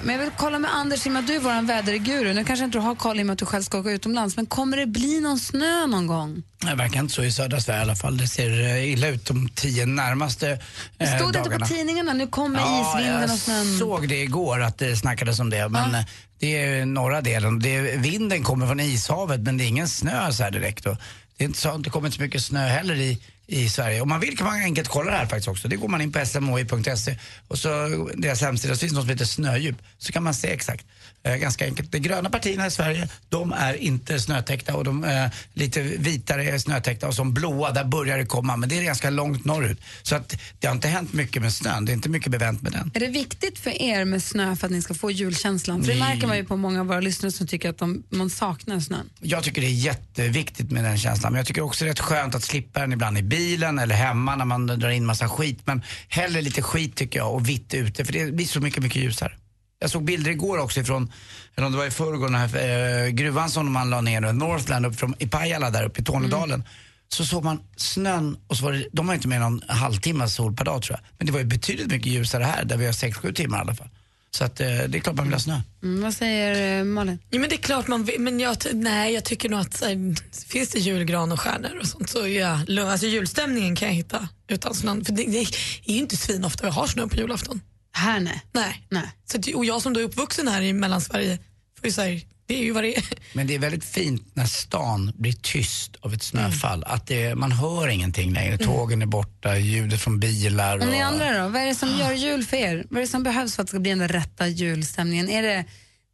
men 0.04 0.10
jag 0.10 0.20
vill 0.20 0.30
kolla 0.38 0.60
med 0.60 0.76
Anders, 0.76 1.06
i 1.08 1.10
du 1.10 1.36
är 1.36 1.40
vår 1.40 1.62
väderguru. 1.68 2.34
Nu 2.34 2.46
kanske 2.46 2.66
inte 2.66 2.78
du 2.78 2.82
har 2.82 2.96
koll 2.96 3.20
i 3.20 3.22
och 3.22 3.26
med 3.26 3.34
att 3.34 3.40
du 3.40 3.46
själv 3.46 3.64
ska 3.64 3.80
åka 3.80 3.90
utomlands, 3.92 4.36
men 4.36 4.46
kommer 4.46 4.78
det 4.78 4.86
bli 4.86 5.20
någon 5.22 5.40
snö 5.40 5.88
någon 5.88 6.08
gång? 6.08 6.44
Det 6.58 6.76
verkar 6.76 7.00
inte 7.00 7.14
så 7.14 7.24
i 7.24 7.32
södra 7.32 7.60
Sverige 7.60 7.80
i 7.80 7.84
alla 7.84 7.96
fall. 7.96 8.18
Det 8.18 8.28
ser 8.28 8.62
eh, 8.62 8.92
illa 8.94 9.08
ut 9.08 9.26
de 9.26 9.50
tio 9.50 9.86
närmaste 9.86 10.60
Det 10.98 11.04
eh, 11.06 11.16
stod 11.18 11.34
det 11.34 11.40
dagarna. 11.40 11.56
inte 11.56 11.68
på 11.68 11.74
tidningarna? 11.76 12.14
Nu 12.14 12.28
kommer 12.28 12.60
Ja, 12.60 12.82
isvinden 12.96 13.22
jag 13.22 13.32
och 13.32 13.40
snön. 13.40 13.78
såg 13.80 14.10
det 14.10 14.22
igår 14.22 14.62
att 14.64 14.78
det 14.78 14.96
snackades 14.96 15.40
om 15.40 15.50
det. 15.50 15.70
Men 15.70 15.96
eh, 15.96 16.06
det 16.40 16.58
är 16.58 16.86
norra 16.86 17.22
delen. 17.22 17.60
Det 17.60 17.76
är, 17.76 17.98
vinden 17.98 18.44
kommer 18.44 18.68
från 18.68 18.80
ishavet 18.80 19.40
men 19.40 19.58
det 19.58 19.64
är 19.64 19.68
ingen 19.68 19.88
snö 19.88 20.32
så 20.32 20.44
här 20.44 20.52
direkt. 20.52 20.86
Och 20.86 20.98
det 21.38 21.44
är 21.44 21.48
inte 21.48 21.60
så, 21.60 21.78
det 21.78 21.90
kommer 21.90 22.08
inte 22.08 22.18
så 22.18 22.24
mycket 22.24 22.44
snö 22.44 22.68
heller 22.68 22.96
i, 22.96 23.22
i 23.50 23.70
Sverige. 23.70 24.02
Om 24.02 24.10
man 24.10 24.20
vill 24.20 24.38
kan 24.38 24.48
man 24.48 24.62
enkelt 24.62 24.88
kolla 24.88 25.12
det 25.12 25.18
här 25.18 25.26
faktiskt 25.26 25.48
också. 25.48 25.68
Det 25.68 25.76
går 25.76 25.88
man 25.88 26.02
in 26.02 26.12
på 26.12 26.26
smhi.se 26.26 27.16
och 27.48 27.60
så 27.60 27.70
deras 28.18 28.42
hemsida 28.42 28.74
så 28.76 28.80
finns 28.80 28.92
det 28.92 28.96
något 28.96 29.04
som 29.04 29.10
heter 29.10 29.26
snödjup. 29.26 29.76
Så 29.98 30.12
kan 30.12 30.24
man 30.24 30.34
se 30.34 30.48
exakt. 30.48 30.86
Eh, 31.24 31.36
ganska 31.36 31.66
enkelt. 31.66 31.92
De 31.92 32.00
gröna 32.00 32.30
partierna 32.30 32.68
i 32.68 32.72
Sverige, 32.72 33.08
de 33.30 33.54
är 33.54 33.74
inte 33.74 34.20
snötäckta 34.20 34.76
och 34.76 34.84
de 34.84 35.04
eh, 35.04 35.26
lite 35.54 35.82
vitare 35.82 36.44
är 36.44 36.58
snötäckta 36.58 37.08
och 37.08 37.14
som 37.14 37.34
blåa, 37.34 37.72
där 37.72 37.84
börjar 37.84 38.18
det 38.18 38.26
komma. 38.26 38.58
Men 38.58 38.70
det 38.70 38.80
är 38.80 38.84
ganska 38.84 39.10
långt 39.10 39.46
norrut. 39.46 39.82
Så 40.02 40.16
att 40.16 40.36
det 40.60 40.68
har 40.68 40.76
inte 40.76 40.88
hänt 40.88 41.14
mycket 41.14 41.42
med 41.42 41.54
snön. 41.54 41.86
Det 41.86 41.92
är 41.92 41.94
inte 41.94 42.10
mycket 42.10 42.32
bevänt 42.32 42.62
med 42.62 42.72
den. 42.72 42.92
Är 42.94 43.00
det 43.00 43.08
viktigt 43.08 43.60
för 43.60 43.82
er 43.82 44.06
med 44.06 44.24
snö 44.24 44.56
för 44.56 44.68
att 44.68 44.72
ni 44.72 44.82
ska 44.82 44.94
få 44.94 45.12
julkänslan? 45.12 45.84
För 45.84 45.94
det 45.94 46.00
Nej. 46.00 46.10
märker 46.10 46.28
man 46.28 46.38
ju 46.38 46.46
på 46.46 46.56
många 46.56 46.80
av 46.80 46.86
våra 46.86 47.00
lyssnare 47.00 47.32
som 47.32 47.48
tycker 47.48 47.70
att 47.70 47.78
de, 47.78 48.04
man 48.10 48.30
saknar 48.30 48.80
snön. 48.80 49.10
Jag 49.20 49.44
tycker 49.44 49.62
det 49.62 49.68
är 49.68 49.72
jätteviktigt 49.72 50.72
med 50.72 50.84
den 50.84 50.98
känslan. 50.98 51.34
Men 51.34 51.38
jag 51.38 51.48
tycker 51.48 51.62
också 51.62 51.86
det 51.86 51.90
är 51.90 51.94
rätt 51.94 52.00
skönt 52.00 52.36
att 52.36 52.44
slippa 52.44 52.80
den 52.80 52.94
ibland 52.94 53.18
i 53.18 53.22
bilen 53.22 53.39
eller 53.80 53.96
hemma 53.96 54.36
när 54.36 54.46
man 54.46 54.68
drar 54.68 54.90
in 54.90 55.06
massa 55.06 55.30
skit. 55.30 55.60
Men 55.66 55.82
hellre 56.08 56.42
lite 56.42 56.62
skit 56.62 56.96
tycker 56.96 57.20
jag 57.20 57.34
och 57.34 57.50
vitt 57.50 57.74
ute 57.74 58.06
för 58.06 58.14
det 58.14 58.34
blir 58.34 58.46
så 58.46 58.60
mycket, 58.60 58.84
mycket 58.84 59.02
ljusare. 59.02 59.34
Jag 59.80 59.90
såg 59.90 60.04
bilder 60.04 60.32
igår 60.32 60.58
också 60.58 60.80
ifrån, 60.80 61.12
eller 61.56 61.66
om 61.66 61.72
det 61.72 61.78
var 61.78 61.86
i 61.86 61.92
förrgår, 61.92 62.26
den 62.26 62.36
här 62.36 63.06
eh, 63.06 63.10
gruvan 63.10 63.50
som 63.50 63.72
man 63.72 63.90
la 63.90 64.02
ner, 64.02 64.22
Northland 64.22 64.86
upp 64.86 64.96
från, 64.96 65.16
i 65.20 65.28
Pajala 65.28 65.70
där 65.70 65.84
uppe 65.86 66.02
i 66.02 66.04
Tornedalen. 66.04 66.64
Så 67.08 67.26
såg 67.26 67.44
man 67.44 67.60
snön 67.76 68.38
och 68.48 68.58
så 68.58 68.66
var 68.66 68.72
det, 68.72 68.88
de 68.92 69.08
har 69.08 69.16
inte 69.16 69.28
mer 69.28 69.42
än 69.42 69.44
en 69.44 69.62
halvtimme 69.68 70.28
sol 70.28 70.56
per 70.56 70.66
dag 70.66 70.82
tror 70.82 71.00
jag. 71.00 71.08
Men 71.18 71.28
det 71.28 71.34
var 71.34 71.40
ju 71.40 71.46
betydligt 71.46 71.88
mycket 71.88 72.12
ljusare 72.12 72.44
här 72.44 72.66
där 72.66 72.78
vi 72.78 72.86
har 72.86 72.94
6-7 72.94 73.34
timmar 73.34 73.58
i 73.58 73.62
alla 73.62 73.76
fall. 73.76 73.90
Så 74.32 74.44
att 74.44 74.60
eh, 74.60 74.68
det 74.68 74.98
är 74.98 75.00
klart 75.00 75.16
man 75.16 75.26
vill 75.26 75.34
ha 75.34 75.40
snö. 75.40 75.62
Mm, 75.84 76.02
vad 76.02 76.14
säger 76.14 76.80
eh, 76.80 76.84
Malin? 76.84 77.20
Ja, 77.30 77.40
men 77.40 77.50
det 77.50 77.56
är 77.56 77.58
klart 77.58 77.88
man 77.88 78.04
vill, 78.04 78.20
men 78.20 78.40
jag, 78.40 78.58
nej, 78.74 79.14
jag 79.14 79.26
tycker 79.26 79.50
nog 79.50 79.60
att 79.60 79.78
så 79.78 79.86
här, 79.86 80.16
finns 80.48 80.70
det 80.70 80.80
julgran 80.80 81.32
och 81.32 81.40
stjärnor 81.40 81.80
och 81.82 81.88
sånt 81.88 82.10
så 82.10 82.22
är 82.22 82.40
jag 82.40 82.70
lugn. 82.70 82.90
Alltså 82.90 83.08
julstämningen 83.08 83.76
kan 83.76 83.88
jag 83.88 83.96
hitta 83.96 84.28
utan 84.48 84.74
snön. 84.74 85.06
För 85.06 85.14
det, 85.14 85.24
det 85.24 85.40
är 85.40 85.94
ju 85.94 85.98
inte 86.00 86.18
svinofta 86.18 86.66
vi 86.66 86.72
har 86.72 86.88
snö 86.88 87.08
på 87.08 87.16
julafton. 87.16 87.62
Här 87.92 88.20
nej. 88.20 88.42
Nej. 88.52 88.86
nej. 88.90 89.12
Så, 89.26 89.58
och 89.58 89.66
jag 89.66 89.82
som 89.82 89.94
då 89.94 90.00
är 90.00 90.04
uppvuxen 90.04 90.48
här 90.48 90.62
i 90.62 90.74
Mellansverige, 90.74 91.38
får 91.80 91.86
ju 91.86 91.92
säga, 91.92 92.22
det 92.50 92.56
är 92.60 92.64
ju 92.64 92.72
vad 92.72 92.84
det 92.84 92.98
är. 92.98 93.04
Men 93.34 93.48
det 93.48 93.56
är 93.56 93.60
väldigt 93.60 93.84
fint 93.84 94.28
när 94.34 94.46
stan 94.46 95.12
blir 95.16 95.34
tyst 95.34 95.96
av 96.02 96.14
ett 96.14 96.24
snöfall. 96.24 96.84
Att 96.88 97.08
det, 97.08 97.36
man 97.36 97.52
hör 97.52 97.88
ingenting 97.88 98.34
längre. 98.34 98.58
Tågen 98.58 99.02
är 99.02 99.06
borta, 99.06 99.58
ljudet 99.58 100.02
från 100.02 100.20
bilar. 100.20 100.78
Och 100.80 100.88
ni 100.88 100.98
och- 101.04 101.08
andra 101.08 101.44
då? 101.44 101.50
Vad 101.50 101.62
är 101.62 101.66
det 101.66 101.76
som 101.76 101.90
gör 101.98 102.14
jul 102.14 102.44
för 102.46 102.58
er? 102.58 102.86
Vad 102.90 102.98
är 102.98 103.02
det 103.02 103.08
som 103.12 103.24
behövs 103.24 103.56
för 103.56 103.62
att 103.62 103.68
det 103.68 103.72
ska 103.72 103.80
bli 103.80 103.90
den 103.92 104.08
rätta 104.08 104.48
julstämningen? 104.48 105.30
Är 105.30 105.42
det 105.44 105.66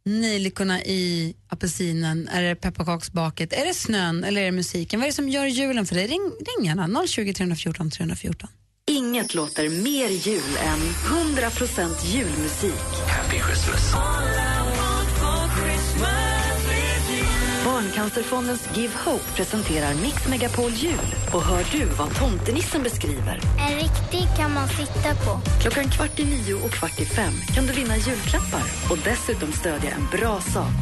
nejlikorna 0.04 0.82
i 0.82 1.34
apelsinen? 1.48 2.28
Är 2.28 2.42
det 2.42 2.54
pepparkaksbaket? 2.56 3.52
Är 3.52 3.66
det 3.66 3.74
snön 3.74 4.24
eller 4.24 4.40
är 4.40 4.44
det 4.44 4.52
musiken? 4.52 5.00
Vad 5.00 5.06
är 5.06 5.10
det 5.10 5.14
som 5.16 5.28
gör 5.28 5.46
julen 5.46 5.86
för 5.86 5.94
dig? 5.94 6.06
Ring, 6.06 6.32
ring 6.56 6.66
gärna 6.66 7.06
020 7.06 7.34
314 7.34 7.90
314. 7.90 8.48
Inget 8.90 9.34
låter 9.34 9.68
mer 9.68 10.08
jul 10.08 10.56
än 10.64 10.78
100% 10.78 12.06
julmusik. 12.06 12.72
Happy 13.08 13.36
Christmas. 13.46 13.94
Barncancerfondens 17.76 18.68
Give 18.74 18.92
Hope 19.04 19.24
presenterar 19.36 19.94
Mix 19.94 20.28
Megapol 20.28 20.70
Jul. 20.70 21.14
Och 21.34 21.42
hör 21.42 21.64
du 21.72 21.84
vad 21.84 22.14
tomtenissen 22.14 22.82
beskriver? 22.82 23.40
En 23.68 23.74
riktig 23.74 24.36
kan 24.36 24.54
man 24.54 24.68
sitta 24.68 25.14
på. 25.14 25.40
Klockan 25.60 25.90
kvart 25.90 26.18
i 26.18 26.24
nio 26.24 26.54
och 26.54 26.70
kvart 26.70 27.00
i 27.00 27.04
fem 27.04 27.32
kan 27.54 27.66
du 27.66 27.72
vinna 27.72 27.96
julklappar 27.96 28.62
och 28.90 28.98
dessutom 29.04 29.52
stödja 29.52 29.90
en 29.90 30.06
bra 30.20 30.40
sak. 30.40 30.72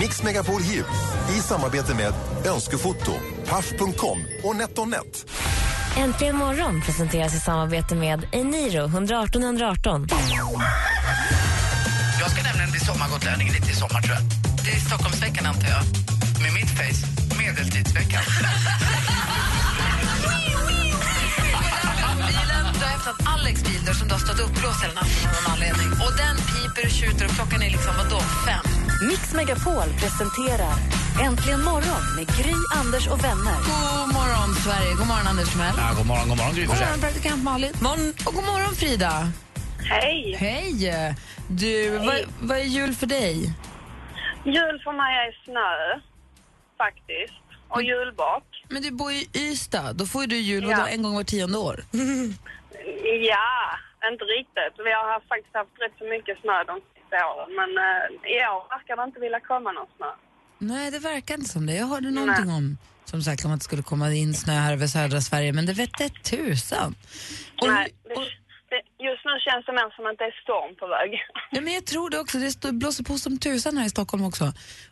Mix 0.00 0.22
Megapol 0.22 0.62
Jul 0.62 0.84
i 1.36 1.40
samarbete 1.40 1.94
med 1.94 2.14
Önskefoto, 2.46 3.12
Paff.com 3.46 4.18
och 4.44 4.56
NetOnNet. 4.56 5.26
Äntligen 5.96 6.36
morgon 6.36 6.82
presenteras 6.82 7.34
i 7.34 7.38
samarbete 7.38 7.94
med 7.94 8.26
Eniro 8.32 8.84
118 8.84 9.42
118. 9.42 10.06
Sommargotlänning 12.92 13.48
lite 13.56 13.70
i 13.70 13.74
sommar 13.74 14.00
tror 14.02 14.14
jag. 14.18 14.24
Det 14.64 14.70
är 14.70 14.80
Stockholmsveckan 14.88 15.46
antar 15.46 15.68
jag. 15.76 15.82
Med 16.42 16.52
mitt 16.58 16.70
face, 16.78 17.02
medeltidsveckan. 17.38 18.22
Att 23.10 23.26
Alex 23.34 23.62
bil 23.64 23.82
där 23.86 23.92
som 23.92 24.08
du 24.08 24.14
har 24.14 24.20
stått 24.20 24.40
uppblåst 24.40 24.82
hela 24.84 24.94
natten 24.94 25.26
av 25.26 25.32
någon 25.36 25.52
anledning. 25.52 25.88
Och 26.04 26.12
den 26.22 26.36
piper 26.50 26.84
och 26.88 26.94
tjuter 26.98 27.24
och 27.26 27.30
klockan 27.30 27.62
är 27.62 27.70
liksom 27.70 27.92
vadå, 28.02 28.20
fem? 28.46 28.64
Mix 29.08 29.22
Megapol 29.32 29.88
presenterar 30.00 30.74
Äntligen 31.26 31.62
morgon 31.70 32.02
med 32.16 32.26
Gry, 32.38 32.54
Anders 32.80 33.06
och 33.08 33.24
vänner. 33.24 33.56
God 33.66 34.14
morgon 34.18 34.54
Sverige, 34.64 34.94
god 34.98 35.06
morgon 35.06 35.26
Anders 35.26 35.50
Timell. 35.52 35.74
Ja, 35.76 35.94
god 35.96 36.06
morgon, 36.06 36.28
god 36.28 36.38
morgon 36.38 36.54
Gry 36.54 36.64
God 36.66 36.76
morgon 36.76 37.00
praktikant 37.00 37.42
Malin. 37.44 37.72
Morgon. 37.80 38.14
Och 38.26 38.34
god 38.34 38.44
morgon 38.44 38.74
Frida. 38.74 39.32
Hej! 39.90 40.36
Hej! 40.38 41.14
Du, 41.48 41.98
Vad, 41.98 42.16
vad 42.40 42.58
är 42.58 42.62
jul 42.64 42.94
för 42.94 43.06
dig? 43.06 43.34
Jul 44.44 44.80
för 44.84 44.92
mig 44.92 45.12
är 45.26 45.44
snö, 45.44 46.00
faktiskt. 46.78 47.40
Och 47.68 47.82
julbak. 47.82 48.44
Men 48.68 48.82
du 48.82 48.90
bor 48.90 49.12
i 49.12 49.28
Ystad, 49.34 49.92
då 49.92 50.06
får 50.06 50.20
ju 50.22 50.26
du 50.26 50.36
jul 50.36 50.64
Ja. 50.70 50.88
en 50.88 51.02
gång 51.02 51.14
var 51.14 51.24
tionde 51.24 51.58
år. 51.58 51.80
Ja, 53.30 53.50
inte 54.12 54.24
riktigt. 54.24 54.74
Vi 54.86 54.92
har 54.92 55.12
haft, 55.12 55.28
faktiskt 55.28 55.54
haft 55.54 55.70
rätt 55.82 55.92
så 55.98 56.04
mycket 56.04 56.40
snö 56.42 56.64
de 56.64 56.80
sista 56.94 57.16
åren. 57.30 57.50
Men 57.60 57.70
eh, 57.86 58.32
i 58.34 58.36
år 58.54 58.68
verkar 58.78 58.96
det 58.96 59.04
inte 59.04 59.20
vilja 59.20 59.40
komma 59.40 59.72
någon 59.72 59.86
snö. 59.96 60.06
Nej, 60.58 60.90
det 60.90 60.98
verkar 60.98 61.34
inte 61.34 61.48
som 61.50 61.66
det. 61.66 61.74
Jag 61.74 61.86
hörde 61.86 62.10
någonting 62.10 62.50
om 62.50 62.76
som 63.04 63.22
sagt 63.22 63.44
om 63.44 63.52
att 63.52 63.60
det 63.60 63.64
skulle 63.64 63.82
komma 63.82 64.12
in 64.12 64.34
snö 64.34 64.52
här 64.52 64.72
över 64.72 64.86
södra 64.86 65.20
Sverige, 65.20 65.52
men 65.52 65.66
det 65.66 65.72
vet 65.72 65.90
det 65.98 66.08
tusan. 66.24 66.94
Och, 67.62 67.68
Nej, 67.68 67.92
det, 68.04 68.08
det, 68.14 68.26
just 69.08 69.22
nu 69.28 69.32
känns 69.46 69.66
det 69.66 69.72
mer 69.72 69.90
som 69.96 70.06
att 70.06 70.18
det 70.18 70.24
är 70.24 70.36
storm 70.44 70.72
på 70.80 70.86
väg. 70.86 71.10
Ja, 71.50 71.60
men 71.60 71.72
jag 71.74 71.86
tror 71.86 72.10
det 72.10 72.18
också. 72.18 72.38
Det 72.38 72.72
blåser 72.72 73.04
på 73.04 73.14
som 73.18 73.38
tusan 73.38 73.76
här 73.78 73.86
i 73.86 73.90
Stockholm 73.90 74.24
också. 74.24 74.44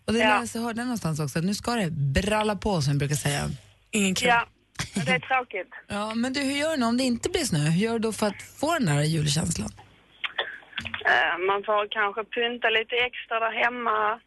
Och 0.07 0.12
det 0.12 0.19
Ja. 0.19 0.45
ja. 0.55 0.61
hörde 0.61 0.81
jag 0.81 0.87
någonstans 0.87 1.21
också. 1.21 1.38
Nu 1.41 1.55
ska 1.55 1.71
det 1.75 1.91
bralla 1.91 2.57
på 2.57 2.81
som 2.83 2.93
vi 2.93 2.99
brukar 2.99 3.15
säga. 3.17 3.43
Ingen 3.91 4.15
Ja, 4.23 4.47
det 4.95 5.12
är 5.12 5.21
tråkigt. 5.21 5.73
Ja, 5.97 6.15
men 6.15 6.33
du, 6.33 6.41
hur 6.41 6.57
gör 6.62 6.77
du 6.77 6.85
om 6.85 6.97
det 6.97 7.05
inte 7.05 7.29
blir 7.31 7.45
snö? 7.45 7.59
Hur 7.59 7.81
gör 7.87 7.93
du 7.93 7.99
då 7.99 8.12
för 8.12 8.27
att 8.27 8.43
få 8.61 8.73
den 8.79 8.87
där 8.87 9.03
julkänslan? 9.03 9.71
Eh, 11.11 11.35
man 11.50 11.61
får 11.69 11.88
kanske 11.99 12.25
pynta 12.25 12.69
lite 12.71 12.95
extra 13.09 13.35
där 13.45 13.55
hemma. 13.65 14.21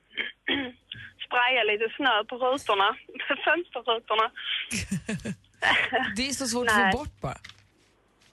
Spraya 1.26 1.64
lite 1.72 1.88
snö 1.98 2.16
på 2.30 2.36
rutorna, 2.46 2.90
fönsterrutorna. 3.46 4.28
Det 6.16 6.28
är 6.28 6.34
så 6.34 6.48
svårt 6.48 6.68
att 6.70 6.92
få 6.92 6.98
bort 6.98 7.22
bara. 7.22 7.38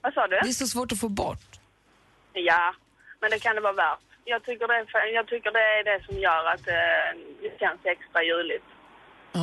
Vad 0.01 0.13
sa 0.13 0.27
du? 0.27 0.39
Det 0.43 0.49
är 0.49 0.61
så 0.65 0.67
svårt 0.67 0.91
att 0.91 0.99
få 0.99 1.09
bort. 1.09 1.49
Ja, 2.33 2.75
men 3.21 3.29
det 3.31 3.39
kan 3.39 3.55
det 3.55 3.61
vara 3.61 3.73
värt. 3.73 4.05
Jag 4.33 4.41
tycker 4.45 4.67
det 4.67 4.73
är, 4.73 5.13
jag 5.19 5.27
tycker 5.27 5.51
det, 5.51 5.65
är 5.79 5.83
det 5.91 5.99
som 6.05 6.15
gör 6.27 6.43
att 6.53 6.65
eh, 6.67 7.07
det 7.43 7.51
känns 7.61 7.81
extra 7.93 8.19
juligt. 8.23 8.67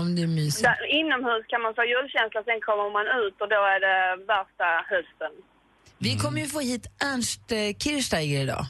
Om 0.00 0.16
det 0.16 0.22
är 0.22 0.26
mysigt. 0.26 0.64
Där, 0.68 0.86
inomhus 1.00 1.44
kan 1.52 1.60
man 1.62 1.74
få 1.74 1.82
julkänsla, 1.84 2.40
sen 2.48 2.60
kommer 2.68 2.86
man 2.98 3.06
ut 3.22 3.36
och 3.42 3.48
då 3.54 3.60
är 3.74 3.80
det 3.88 4.24
värsta 4.34 4.66
hösten. 4.92 5.32
Vi 5.98 6.18
kommer 6.18 6.40
ju 6.40 6.46
få 6.46 6.60
hit 6.60 6.86
Ernst 7.04 7.52
eh, 7.52 7.76
Kirchsteiger 7.82 8.40
idag. 8.40 8.64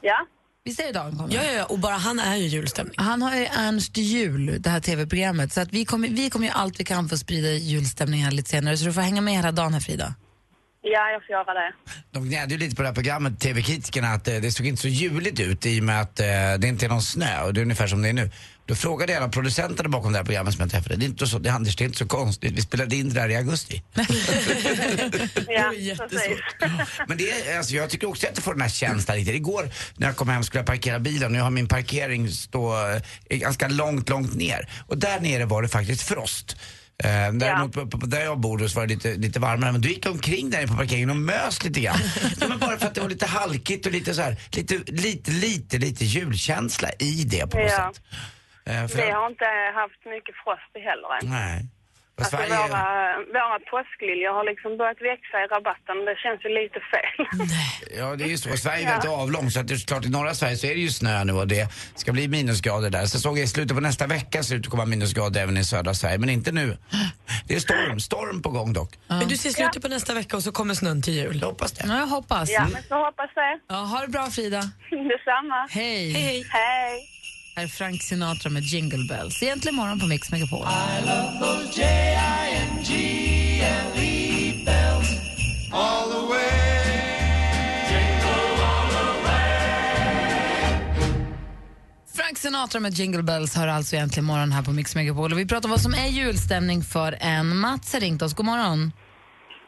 Ja? 0.00 0.26
Visst 0.64 0.80
är 0.80 0.84
det 0.84 0.90
idag 0.90 1.02
han 1.02 1.16
kommer? 1.16 1.34
Ja, 1.34 1.42
ja, 1.44 1.52
ja, 1.52 1.64
och 1.64 1.78
bara 1.78 1.94
han 1.94 2.18
är 2.18 2.36
ju 2.36 2.46
julstämning. 2.46 2.94
Han 2.98 3.22
har 3.22 3.36
ju 3.36 3.44
Ernst 3.44 3.96
jul, 3.96 4.62
det 4.62 4.70
här 4.70 4.80
tv-programmet. 4.80 5.52
Så 5.52 5.60
att 5.60 5.72
vi 5.72 5.84
kommer, 5.84 6.08
vi 6.08 6.30
kommer 6.30 6.46
ju 6.46 6.52
allt 6.52 6.80
vi 6.80 6.84
kan 6.84 7.08
för 7.08 7.14
att 7.14 7.20
sprida 7.20 7.48
julstämning 7.48 8.20
här 8.24 8.30
lite 8.30 8.50
senare. 8.50 8.76
Så 8.76 8.84
du 8.84 8.92
får 8.92 9.00
hänga 9.00 9.20
med 9.20 9.34
hela 9.34 9.52
dagen 9.52 9.72
här 9.72 9.80
Frida. 9.80 10.14
Ja, 10.82 11.10
jag 11.10 11.26
får 11.26 11.32
göra 11.32 11.54
det. 11.54 11.72
De 12.10 12.28
gnällde 12.28 12.54
ju 12.54 12.60
lite 12.60 12.76
på 12.76 12.82
det 12.82 12.88
här 12.88 12.94
programmet, 12.94 13.40
TV-kritikerna, 13.40 14.08
att 14.08 14.28
eh, 14.28 14.34
det 14.36 14.52
såg 14.52 14.66
inte 14.66 14.82
så 14.82 14.88
juligt 14.88 15.40
ut 15.40 15.66
i 15.66 15.80
och 15.80 15.84
med 15.84 16.00
att 16.00 16.20
eh, 16.20 16.26
det 16.58 16.68
inte 16.68 16.86
är 16.86 16.88
någon 16.88 17.02
snö 17.02 17.42
och 17.42 17.54
det 17.54 17.60
är 17.60 17.62
ungefär 17.62 17.86
som 17.86 18.02
det 18.02 18.08
är 18.08 18.12
nu. 18.12 18.30
Då 18.66 18.74
frågade 18.74 19.12
jag 19.12 19.22
en 19.22 19.28
av 19.28 19.32
producenterna 19.32 19.88
bakom 19.88 20.12
det 20.12 20.18
här 20.18 20.24
programmet 20.24 20.54
som 20.54 20.60
jag 20.60 20.70
träffade. 20.70 20.96
Det 20.96 21.04
är 21.04 21.08
inte 21.08 21.26
så, 21.26 21.38
det, 21.38 21.50
Anders, 21.50 21.76
det 21.76 21.84
är 21.84 21.86
inte 21.86 21.98
så 21.98 22.06
konstigt. 22.06 22.52
Vi 22.52 22.62
spelade 22.62 22.96
in 22.96 23.08
det 23.08 23.14
där 23.14 23.28
i 23.28 23.36
augusti. 23.36 23.82
Ja, 25.48 25.72
precis. 26.10 26.38
Men 27.08 27.18
det 27.18 27.30
är, 27.30 27.58
alltså, 27.58 27.74
jag 27.74 27.90
tycker 27.90 28.08
också 28.08 28.26
att 28.26 28.36
jag 28.36 28.44
får 28.44 28.52
den 28.52 28.62
här 28.62 28.68
känslan 28.68 29.16
lite. 29.18 29.32
Igår 29.32 29.70
när 29.96 30.06
jag 30.06 30.16
kom 30.16 30.28
hem 30.28 30.42
skulle 30.42 30.60
jag 30.60 30.66
parkera 30.66 30.98
bilen 30.98 31.32
och 31.32 31.38
jag 31.38 31.44
har 31.44 31.50
min 31.50 31.68
parkering 31.68 32.28
stå 32.28 32.90
eh, 33.28 33.38
ganska 33.38 33.68
långt, 33.68 34.08
långt 34.08 34.34
ner. 34.34 34.68
Och 34.86 34.98
där 34.98 35.20
nere 35.20 35.44
var 35.44 35.62
det 35.62 35.68
faktiskt 35.68 36.02
frost. 36.02 36.56
Eh, 37.04 37.32
däremot 37.32 37.72
på, 37.72 37.86
på, 37.86 37.98
på 37.98 38.06
där 38.06 38.20
jag 38.20 38.38
bor 38.40 38.68
så 38.68 38.80
var 38.80 38.86
det 38.86 38.94
lite, 38.94 39.14
lite 39.14 39.40
varmare. 39.40 39.72
Men 39.72 39.80
du 39.80 39.88
gick 39.88 40.06
omkring 40.06 40.50
där 40.50 40.66
på 40.66 40.74
parkeringen 40.74 41.10
och 41.10 41.16
mös 41.16 41.64
lite 41.64 41.80
grann. 41.80 41.96
ja, 42.40 42.48
men 42.48 42.58
bara 42.58 42.76
för 42.78 42.86
att 42.86 42.94
det 42.94 43.00
var 43.00 43.08
lite 43.08 43.26
halkigt 43.26 43.86
och 43.86 43.92
lite 43.92 44.14
så 44.14 44.22
här, 44.22 44.36
lite, 44.52 44.74
lite, 44.92 45.30
lite, 45.30 45.78
lite 45.78 46.04
julkänsla 46.04 46.88
i 46.98 47.24
det 47.24 47.46
på 47.50 47.58
något 47.58 47.70
Ja. 47.70 47.92
sätt. 47.94 48.02
Eh, 48.64 48.96
Vi 49.02 49.08
jag- 49.08 49.16
har 49.20 49.30
inte 49.30 49.44
haft 49.74 50.04
mycket 50.04 50.34
frost 50.44 50.72
heller 50.74 51.18
än. 51.22 51.30
Nej. 51.30 51.66
Alltså 52.18 52.36
Sverige- 52.36 52.50
våra, 52.50 53.16
våra 53.36 53.58
påskliljor 53.70 54.32
har 54.38 54.44
liksom 54.44 54.76
börjat 54.76 55.00
växa 55.10 55.36
i 55.44 55.46
rabatten. 55.56 55.96
Det 56.08 56.16
känns 56.24 56.40
ju 56.44 56.48
lite 56.60 56.80
fel. 56.92 57.26
Ja, 57.98 58.16
det 58.16 58.24
är 58.24 58.28
ju 58.28 58.38
så. 58.38 58.56
Sverige 58.56 58.86
är 58.86 58.90
väldigt 58.90 59.10
avlångt 59.10 59.52
så 59.52 59.60
att 59.60 59.68
det 59.68 59.74
är 59.74 59.86
klart 59.86 60.04
i 60.04 60.08
norra 60.10 60.34
Sverige 60.34 60.56
så 60.56 60.66
är 60.66 60.74
det 60.74 60.80
ju 60.80 60.88
snö 60.90 61.24
nu 61.24 61.32
och 61.32 61.48
det 61.48 61.68
ska 61.94 62.12
bli 62.12 62.28
minusgrader 62.28 62.90
där. 62.90 63.06
Så 63.06 63.18
såg 63.20 63.38
jag 63.38 63.44
i 63.44 63.48
slutet 63.48 63.74
på 63.76 63.80
nästa 63.80 64.06
vecka 64.06 64.42
det 64.48 64.54
ut 64.54 64.66
att 64.66 64.70
komma 64.70 64.84
minusgrader 64.84 65.40
även 65.42 65.56
i 65.56 65.64
södra 65.64 65.94
Sverige, 65.94 66.18
men 66.18 66.30
inte 66.30 66.52
nu. 66.52 66.76
Det 67.46 67.54
är 67.54 67.60
storm, 67.60 68.00
storm 68.00 68.42
på 68.42 68.50
gång 68.50 68.72
dock. 68.72 68.90
Men 69.06 69.28
du 69.28 69.36
ser 69.36 69.50
slutet 69.50 69.82
på 69.82 69.88
nästa 69.88 70.14
vecka 70.14 70.36
och 70.36 70.42
så 70.42 70.52
kommer 70.52 70.74
snön 70.74 71.02
till 71.02 71.14
jul. 71.14 71.38
Jag 71.40 71.46
hoppas 71.48 71.72
det. 71.72 71.84
Ja, 71.88 71.98
jag 71.98 72.06
hoppas. 72.06 72.50
Ja, 72.50 72.66
men 72.72 72.82
så 72.82 72.94
hoppas 73.04 73.30
det. 73.34 73.58
Ja, 73.68 73.74
ha 73.74 74.00
det 74.00 74.08
bra 74.08 74.26
Frida. 74.30 74.60
Detsamma. 74.90 75.68
Hej. 75.70 76.12
Hej. 76.12 76.44
Hej. 76.50 77.19
Här 77.60 77.64
är 77.64 77.68
Frank 77.68 78.02
Sinatra 78.02 78.50
med 78.50 78.62
Jingle 78.62 79.04
Bells. 79.08 79.42
Egentligen 79.42 79.74
morgon 79.74 80.00
på 80.00 80.06
Mix 80.06 80.30
Megapol. 80.30 80.66
Frank 92.16 92.38
Sinatra 92.38 92.80
med 92.80 92.92
Jingle 92.92 93.22
Bells 93.22 93.56
hör 93.56 93.68
alltså 93.68 93.96
egentligen 93.96 94.24
morgon 94.24 94.52
här 94.52 94.62
på 94.62 94.70
Mix 94.70 94.94
Megapol. 94.94 95.32
Och 95.32 95.38
vi 95.38 95.46
pratar 95.46 95.66
om 95.66 95.70
vad 95.70 95.80
som 95.80 95.94
är 95.94 96.06
julstämning 96.06 96.82
för 96.82 97.18
en. 97.20 97.56
Mats 97.56 97.92
har 97.92 98.00
ringt 98.00 98.22
oss. 98.22 98.34
God 98.34 98.46
morgon. 98.46 98.92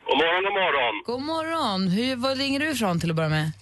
God 0.06 0.18
morgon, 0.18 0.42
god 0.44 0.54
morgon. 0.62 1.02
God 1.06 1.22
morgon. 1.22 1.88
Hur, 1.88 2.16
var 2.16 2.34
ringer 2.36 2.60
du 2.60 2.70
ifrån 2.70 3.00
till 3.00 3.10
att 3.10 3.16
börja 3.16 3.28
med? 3.28 3.52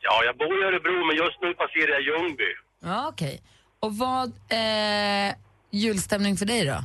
Ja, 0.00 0.24
jag 0.24 0.36
bor 0.36 0.62
i 0.62 0.64
Örebro, 0.68 1.06
men 1.06 1.16
just 1.16 1.38
nu 1.42 1.54
passerar 1.54 1.92
jag 1.92 2.02
Ljungby. 2.02 2.63
Ja, 2.84 3.08
okej. 3.08 3.42
Och 3.80 3.96
vad 3.96 4.32
är 4.48 5.34
julstämning 5.70 6.36
för 6.36 6.46
dig 6.46 6.64
då? 6.64 6.84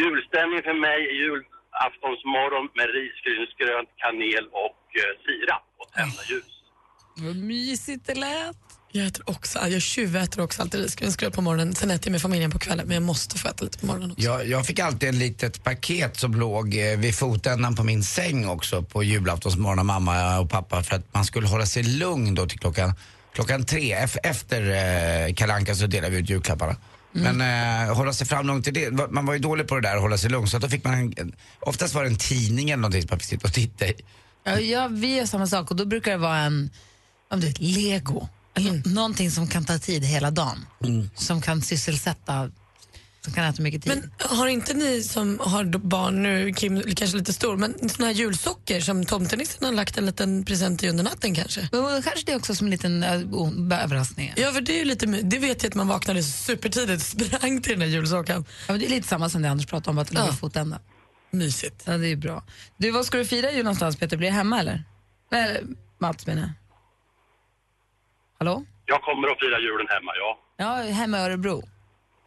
Julstämning 0.00 0.62
för 0.68 0.76
mig 0.86 0.98
är 1.10 1.14
julaftonsmorgon 1.24 2.66
med 2.78 2.88
risgrynsgröt, 2.98 3.88
kanel 4.02 4.44
och 4.66 4.82
eh, 5.00 5.12
sirap 5.24 5.66
och 5.78 5.92
tända 5.92 6.22
ljus. 6.30 6.52
Vad 7.16 7.36
mysigt 7.36 8.06
det 8.06 8.14
lät. 8.14 8.56
Jag 8.92 9.06
äter 9.06 9.30
också, 9.30 9.58
jag 9.68 9.82
tjuväter 9.82 10.40
också 10.40 10.62
alltid 10.62 10.80
risgrynsgröt 10.80 11.34
på 11.34 11.42
morgonen. 11.42 11.74
Sen 11.74 11.90
äter 11.90 12.06
jag 12.06 12.12
med 12.12 12.22
familjen 12.22 12.50
på 12.50 12.58
kvällen, 12.58 12.86
men 12.86 12.94
jag 12.94 13.02
måste 13.02 13.38
få 13.38 13.48
äta 13.48 13.64
lite 13.64 13.78
på 13.78 13.86
morgonen 13.86 14.10
också. 14.10 14.22
Jag, 14.22 14.46
jag 14.48 14.66
fick 14.66 14.78
alltid 14.78 15.08
ett 15.08 15.14
litet 15.14 15.64
paket 15.64 16.16
som 16.16 16.34
låg 16.34 16.74
eh, 16.74 16.98
vid 16.98 17.14
fotändan 17.18 17.74
på 17.76 17.84
min 17.84 18.02
säng 18.02 18.48
också 18.48 18.82
på 18.82 19.02
julaftonsmorgon 19.02 19.78
av 19.78 19.84
mamma 19.84 20.38
och 20.38 20.50
pappa 20.50 20.82
för 20.82 20.96
att 20.96 21.14
man 21.14 21.24
skulle 21.24 21.48
hålla 21.48 21.66
sig 21.66 21.82
lugn 21.82 22.34
då 22.34 22.46
till 22.46 22.58
klockan, 22.58 22.94
klockan 23.34 23.64
tre. 23.64 23.94
Ef- 23.96 24.18
Efter 24.22 24.62
eh, 25.28 25.34
Kalle 25.34 25.54
Anka 25.54 25.74
så 25.74 25.86
delade 25.86 26.12
vi 26.14 26.18
ut 26.22 26.30
julklapparna. 26.30 26.76
Men 27.12 27.40
eh, 27.88 27.94
hålla 27.96 28.12
sig 28.12 28.26
fram 28.26 28.46
lugnt 28.46 28.64
till 28.64 28.74
det. 28.74 28.90
Man 29.10 29.26
var 29.26 29.32
ju 29.34 29.38
dålig 29.40 29.68
på 29.68 29.74
det 29.74 29.80
där 29.88 29.96
att 29.96 30.02
hålla 30.02 30.18
sig 30.18 30.30
lugn 30.30 30.48
så 30.48 30.58
då 30.58 30.68
fick 30.68 30.84
man 30.84 30.94
en, 31.16 31.32
oftast 31.60 31.94
var 31.94 32.02
det 32.02 32.08
en 32.10 32.16
tidning 32.16 32.70
eller 32.70 32.80
någonting 32.80 33.02
som 33.02 33.08
man 33.10 33.18
fick 33.18 33.28
sitta 33.28 33.46
och 33.48 33.54
titta 33.54 33.86
i. 33.86 33.94
Ja, 34.44 34.60
ja, 34.60 34.88
vi 34.88 35.16
gör 35.16 35.26
samma 35.26 35.46
sak 35.46 35.70
och 35.70 35.76
då 35.76 35.84
brukar 35.84 36.10
det 36.10 36.16
vara 36.18 36.38
en 36.38 36.70
om 37.30 37.40
det 37.40 37.46
är 37.46 37.54
lego. 37.62 38.28
Eller 38.54 38.82
Någonting 38.88 39.30
som 39.30 39.48
kan 39.48 39.64
ta 39.64 39.78
tid 39.78 40.04
hela 40.04 40.30
dagen. 40.30 40.66
Som 41.14 41.42
kan 41.42 41.62
sysselsätta, 41.62 42.50
som 43.24 43.32
kan 43.32 43.44
äta 43.44 43.62
mycket 43.62 43.82
tid. 43.82 43.92
Men 44.18 44.38
har 44.38 44.46
inte 44.46 44.74
ni 44.74 45.02
som 45.02 45.38
har 45.42 45.64
barn, 45.64 46.22
nu 46.22 46.52
Kim 46.52 46.82
kanske 46.82 47.16
lite 47.16 47.32
stor, 47.32 47.56
men 47.56 47.88
såna 47.88 48.06
här 48.06 48.14
julsocker 48.14 48.80
som 48.80 49.04
tomtenissen 49.06 49.64
har 49.66 49.72
lagt 49.72 49.98
en 49.98 50.06
liten 50.06 50.44
present 50.44 50.82
i 50.82 50.88
under 50.88 51.04
natten 51.04 51.34
kanske? 51.34 51.68
Men 51.72 52.02
kanske 52.02 52.22
det 52.26 52.36
också 52.36 52.54
som 52.54 52.66
en 52.66 52.70
liten 52.70 53.02
äh, 53.02 53.82
överraskning. 53.84 54.32
Ja, 54.36 54.52
för 54.52 54.60
det 54.60 54.72
är 54.72 54.78
ju 54.78 54.84
lite, 54.84 55.06
det 55.06 55.38
vet 55.38 55.62
jag 55.62 55.70
att 55.70 55.74
man 55.74 55.88
vaknade 55.88 56.22
supertidigt 56.22 57.02
och 57.02 57.26
sprang 57.26 57.60
till 57.62 57.70
den 57.72 57.80
där 57.80 57.86
julsockan. 57.86 58.44
Ja, 58.66 58.72
men 58.72 58.80
det 58.80 58.86
är 58.86 58.90
lite 58.90 59.08
samma 59.08 59.28
som 59.28 59.42
det 59.42 59.50
Anders 59.50 59.66
pratade 59.66 59.90
om, 59.90 59.98
att 59.98 60.08
det 60.08 60.14
ligger 60.14 60.26
Ja. 60.26 60.32
fotända. 60.32 60.80
Mysigt. 61.30 61.82
Ja, 61.86 61.96
det 61.98 62.08
är 62.08 62.16
bra. 62.16 62.44
Du, 62.76 62.90
vad 62.90 63.06
ska 63.06 63.18
du 63.18 63.24
fira 63.24 63.50
jul 63.52 63.64
någonstans 63.64 63.96
Peter? 63.96 64.16
Blir 64.16 64.28
det 64.28 64.34
hemma 64.34 64.60
eller? 64.60 64.84
Nej, 65.30 65.62
Mats 65.98 66.26
menar 66.26 66.42
jag. 66.42 66.50
Hallå? 68.38 68.64
Jag 68.86 69.02
kommer 69.02 69.28
att 69.28 69.40
fira 69.40 69.58
julen 69.60 69.86
hemma, 69.88 70.12
ja. 70.16 70.38
Ja, 70.56 70.92
hemma 70.94 71.18
i 71.18 71.20
Örebro. 71.20 71.62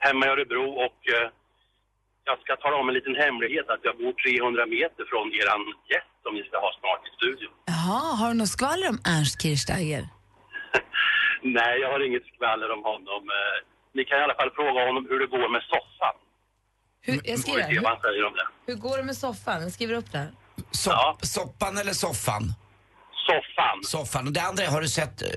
Hemma 0.05 0.21
i 0.25 0.29
Örebro 0.35 0.65
och 0.85 0.99
eh, 1.17 1.27
jag 2.29 2.37
ska 2.43 2.51
tala 2.55 2.75
om 2.81 2.87
en 2.89 2.95
liten 2.99 3.15
hemlighet 3.25 3.67
att 3.73 3.83
jag 3.87 3.95
bor 4.01 4.13
300 4.23 4.65
meter 4.77 5.03
från 5.11 5.25
eran 5.41 5.61
gäst 5.91 6.13
som 6.23 6.31
ni 6.37 6.43
ska 6.49 6.55
ha 6.65 6.71
snart 6.79 7.01
i 7.09 7.11
studion. 7.19 7.53
Jaha, 7.73 8.03
har 8.19 8.27
du 8.31 8.35
något 8.41 8.53
skvaller 8.57 8.87
om 8.93 8.99
Ernst 9.15 9.35
Kirchsteiger? 9.41 10.03
Nej, 11.59 11.73
jag 11.83 11.89
har 11.93 11.99
inget 12.07 12.25
skvaller 12.31 12.69
om 12.75 12.83
honom. 12.91 13.21
Eh, 13.37 13.57
ni 13.97 14.01
kan 14.07 14.17
i 14.19 14.23
alla 14.25 14.37
fall 14.39 14.51
fråga 14.59 14.79
honom 14.87 15.03
hur 15.09 15.19
det 15.23 15.29
går 15.35 15.49
med 15.55 15.63
soffan. 15.73 16.15
Hur, 17.05 17.13
jag 17.13 17.35
vi 17.35 17.41
skriver, 17.41 17.63
hur, 17.69 17.81
hur 18.67 18.75
går 18.85 18.97
det 18.97 19.03
med 19.03 19.17
soffan? 19.17 19.61
Jag 19.61 19.71
skriver 19.71 19.93
upp 19.93 20.11
det 20.11 20.17
här. 20.17 20.31
Sopp, 20.71 21.25
Soppan 21.35 21.77
eller 21.77 21.91
soffan? 22.05 22.43
Soffan. 23.27 23.77
Soffan. 23.83 24.27
Och 24.27 24.33
det 24.33 24.41
andra 24.41 24.63
har 24.73 24.81
du 24.81 24.87
sett, 24.87 25.21
eh, 25.21 25.27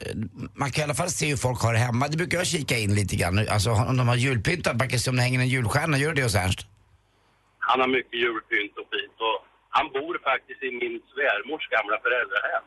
man 0.54 0.70
kan 0.70 0.80
i 0.80 0.84
alla 0.84 0.94
fall 0.94 1.10
se 1.10 1.26
hur 1.28 1.36
folk 1.36 1.60
har 1.62 1.72
det 1.72 1.78
hemma. 1.78 2.08
Det 2.08 2.16
brukar 2.16 2.38
jag 2.38 2.46
kika 2.46 2.76
in 2.78 2.94
lite 2.94 3.16
grann. 3.16 3.46
Alltså 3.48 3.70
om 3.70 3.96
de 3.96 4.08
har 4.08 4.16
julpyntat, 4.16 4.76
man 4.78 4.88
kan 4.88 4.98
se 4.98 5.10
om 5.10 5.16
det 5.16 5.22
hänger 5.22 5.40
en 5.40 5.48
julstjärna. 5.48 5.98
Gör 5.98 6.14
det 6.14 6.22
hos 6.22 6.34
Ernst? 6.34 6.60
Han 7.58 7.80
har 7.80 7.88
mycket 7.88 8.18
julpynt 8.24 8.74
och 8.80 8.86
fint 8.94 9.16
och 9.28 9.38
han 9.76 9.86
bor 9.96 10.14
faktiskt 10.30 10.62
i 10.62 10.70
min 10.82 10.94
svärmors 11.12 11.64
gamla 11.74 11.96
föräldrahem. 12.04 12.64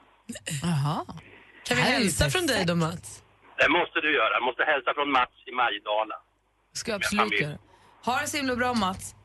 Jaha. 0.67 1.05
Kan 1.67 1.77
vi 1.77 1.83
hälsa 1.83 2.29
från 2.29 2.45
dig 2.47 2.65
då 2.65 2.75
Mats? 2.75 3.23
Det 3.61 3.69
måste 3.69 3.97
du 4.01 4.09
göra. 4.19 4.33
Jag 4.39 4.43
måste 4.49 4.63
hälsa 4.63 4.89
från 4.97 5.11
Mats 5.11 5.35
i 5.49 5.51
Majdala. 5.59 6.15
ska 6.73 6.91
jag 6.91 6.95
absolut 7.01 7.41
göra. 7.41 7.57
Ha 8.05 8.19
det 8.21 8.27
så 8.27 8.37
himla 8.37 8.55
bra 8.55 8.73
Mats. 8.73 9.15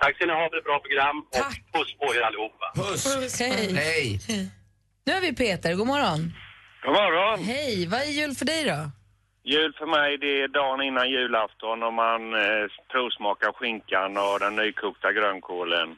Tack 0.00 0.16
ska 0.16 0.26
ni 0.26 0.32
ha 0.32 0.48
för 0.50 0.56
ett 0.58 0.64
bra 0.64 0.78
program 0.86 1.16
och 1.38 1.52
puss 1.74 1.90
på 2.00 2.14
er 2.14 2.20
allihopa. 2.28 2.66
Puss! 2.74 3.40
Hej. 3.40 3.74
Hej! 3.74 4.20
Nu 5.08 5.14
har 5.14 5.20
vi 5.20 5.32
Peter, 5.32 5.74
god 5.74 5.86
morgon. 5.86 6.20
God 6.84 6.92
morgon. 6.92 7.44
Hej, 7.44 7.86
vad 7.86 8.00
är 8.00 8.12
jul 8.20 8.34
för 8.34 8.44
dig 8.44 8.64
då? 8.64 8.78
Jul 9.54 9.72
för 9.78 9.86
mig 9.96 10.18
det 10.18 10.32
är 10.42 10.48
dagen 10.48 10.80
innan 10.88 11.10
julafton 11.10 11.82
och 11.82 11.94
man 12.04 12.22
eh, 12.34 12.64
provsmakar 12.92 13.52
skinkan 13.58 14.10
och 14.24 14.36
den 14.40 14.54
nykokta 14.56 15.12
grönkålen. 15.12 15.88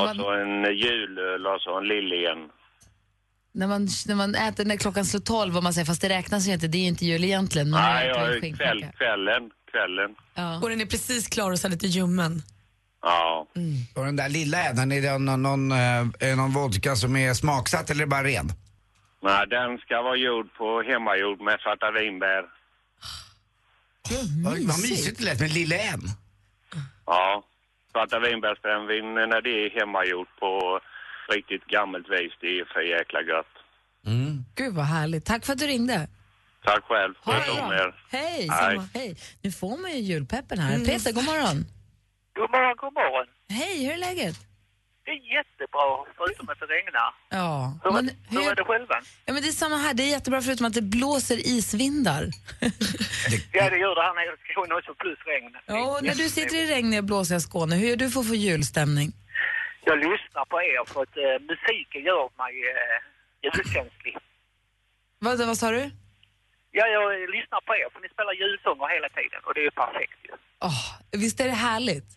Och 0.00 0.10
så 0.16 0.26
en 0.42 0.76
julöl 0.84 1.46
och 1.46 1.60
så 1.60 1.78
en 1.78 1.88
liljen. 1.94 2.38
När 3.52 3.66
man, 3.66 3.82
när 4.08 4.14
man 4.14 4.34
äter 4.34 4.64
när 4.64 4.76
klockan 4.76 5.04
slår 5.04 5.20
tolv 5.20 5.56
och 5.56 5.62
man 5.62 5.72
säger 5.74 5.86
fast 5.86 6.02
det 6.02 6.08
räknas 6.08 6.48
ju 6.48 6.52
inte, 6.52 6.68
det 6.68 6.78
är 6.78 6.86
ju 6.86 6.92
inte 6.94 7.06
jul 7.06 7.24
egentligen. 7.24 7.70
Man 7.70 7.80
Nej, 7.82 8.06
ja, 8.08 8.56
kväll, 8.56 8.80
kvällen, 8.98 9.42
kvällen. 9.72 10.10
Ja. 10.34 10.60
Och 10.62 10.68
den 10.70 10.80
är 10.80 10.86
precis 10.86 11.28
klar 11.28 11.50
och 11.52 11.58
så 11.58 11.68
lite 11.68 11.86
ljummen. 11.86 12.32
Ja. 13.06 13.46
Och 13.94 14.04
den 14.04 14.16
där 14.16 14.28
lilla 14.28 14.58
änden, 14.68 14.92
är 14.92 15.02
det 15.02 15.18
någon, 15.18 15.42
någon, 15.42 15.72
eh, 15.72 16.36
någon 16.36 16.52
vodka 16.52 16.96
som 16.96 17.16
är 17.16 17.34
smaksatt 17.34 17.90
eller 17.90 18.02
är 18.02 18.06
det 18.06 18.10
bara 18.10 18.24
ren? 18.24 18.48
Nej, 19.22 19.46
den 19.56 19.78
ska 19.78 20.02
vara 20.02 20.16
gjord 20.16 20.48
på 20.58 20.82
hemmagjord 20.88 21.40
med 21.40 21.56
svarta 21.60 21.90
vinbär. 21.90 22.42
Vad 24.44 24.58
vad 24.70 24.80
mysigt 24.80 25.18
det 25.18 25.24
lät 25.24 25.40
med 25.40 25.52
lilla 25.52 25.76
en. 25.76 26.02
Ja. 27.06 27.44
Svarta 27.92 28.18
vinbärsbrännvin 28.18 29.14
när 29.14 29.40
det 29.46 29.54
är 29.64 29.70
hemmagjort 29.80 30.32
på 30.40 30.80
riktigt 31.34 31.64
gammalt 31.66 32.08
vis, 32.10 32.32
det 32.40 32.50
är 32.60 32.64
för 32.74 32.80
jäkla 32.80 33.20
gött. 33.22 33.54
Gud 34.54 34.74
vad 34.74 34.84
härligt. 34.84 35.24
Tack 35.24 35.44
för 35.46 35.52
att 35.52 35.58
du 35.58 35.66
ringde. 35.66 36.08
Tack 36.64 36.84
själv. 36.84 37.14
Sköt 37.24 37.48
om 37.48 37.72
er. 37.72 37.94
Hej, 38.10 38.22
Hej. 38.30 38.48
samma. 38.48 38.88
Hej. 38.94 39.16
Nu 39.42 39.52
får 39.52 39.76
man 39.82 39.90
ju 39.90 39.98
julpeppen 39.98 40.58
här. 40.58 40.84
Peter, 40.84 41.12
god 41.12 41.24
morgon. 41.24 41.66
God 42.36 42.50
morgon, 42.50 42.76
god 42.84 42.94
morgon. 43.00 43.26
Hej, 43.48 43.84
hur 43.86 43.92
är 43.92 43.98
läget? 43.98 44.36
Det 45.04 45.10
är 45.10 45.22
jättebra, 45.36 45.86
förutom 46.16 46.48
att 46.48 46.60
det 46.60 46.66
regnar. 46.66 47.14
Ja. 47.28 47.78
Hur, 47.84 47.92
Men, 47.92 48.10
hur 48.30 48.50
är 48.50 48.54
det 48.54 48.64
själva? 48.64 48.96
ja, 49.26 49.32
men 49.32 49.42
det 49.42 49.48
är 49.48 49.52
samma 49.52 49.76
här. 49.76 49.94
Det 49.94 50.02
är 50.02 50.10
jättebra 50.10 50.40
förutom 50.42 50.66
att 50.66 50.74
det 50.74 50.82
blåser 50.82 51.36
isvindar. 51.54 52.24
Ja, 53.52 53.70
det 53.70 53.78
gör 53.78 53.94
det 53.94 54.02
här 54.02 54.14
nere 54.14 54.34
i 54.48 54.52
Skåne 54.52 54.74
också, 54.74 54.94
plus 54.94 55.18
regn. 55.26 55.56
Ja, 55.66 55.80
och 55.92 56.04
när 56.04 56.14
du 56.14 56.28
sitter 56.28 56.56
i 56.56 56.66
regniga 56.74 57.02
blåsiga 57.02 57.40
Skåne, 57.40 57.76
hur 57.76 57.88
gör 57.88 57.96
du 57.96 58.10
för 58.10 58.20
att 58.20 58.28
få 58.28 58.34
julstämning? 58.34 59.12
Jag 59.84 59.98
lyssnar 59.98 60.44
på 60.44 60.56
er 60.62 60.84
för 60.92 61.02
att 61.02 61.16
eh, 61.16 61.36
musiken 61.50 62.02
gör 62.10 62.24
mig 62.42 62.54
eh, 62.72 62.98
julkänslig. 63.42 64.16
Vad, 65.18 65.46
vad 65.46 65.58
sa 65.58 65.70
du? 65.70 65.90
Ja, 66.70 66.86
jag 66.86 67.30
lyssnar 67.30 67.60
på 67.66 67.72
er 67.74 67.88
för 67.92 68.00
ni 68.00 68.08
spelar 68.08 68.32
julsånger 68.32 68.88
hela 68.96 69.08
tiden 69.08 69.40
och 69.44 69.54
det 69.54 69.60
är 69.60 69.64
ju 69.64 69.70
perfekt 69.70 70.18
ju. 70.24 70.32
Åh, 70.60 70.84
visst 71.12 71.40
är 71.40 71.44
det 71.44 71.50
härligt? 71.70 72.15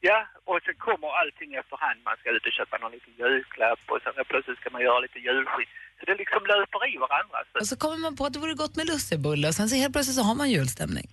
Ja, 0.00 0.18
och 0.50 0.58
så 0.66 0.70
kommer 0.86 1.08
allting 1.20 1.50
efterhand. 1.54 1.98
Man 2.08 2.16
ska 2.20 2.30
ut 2.36 2.46
och 2.48 2.52
köpa 2.58 2.74
någon 2.78 2.92
liten 2.96 3.12
julklapp 3.22 3.80
och 3.92 3.98
sen 4.04 4.12
plötsligt 4.32 4.58
ska 4.60 4.70
man 4.70 4.82
göra 4.88 4.98
lite 5.06 5.18
julskit. 5.18 5.68
Så 5.98 6.02
det 6.08 6.14
liksom 6.22 6.40
löper 6.52 6.80
i 6.94 6.96
varandra. 7.06 7.38
Så, 7.52 7.58
Och 7.62 7.66
så 7.72 7.76
kommer 7.82 7.96
man 8.06 8.16
på 8.16 8.24
att 8.26 8.32
det 8.32 8.38
vore 8.44 8.54
gott 8.54 8.76
med 8.76 8.86
lussebulle 8.86 9.48
och 9.48 9.54
sen 9.58 9.68
så 9.68 9.76
helt 9.76 9.92
plötsligt 9.94 10.16
så 10.20 10.22
har 10.22 10.34
man 10.34 10.50
julstämning. 10.56 11.08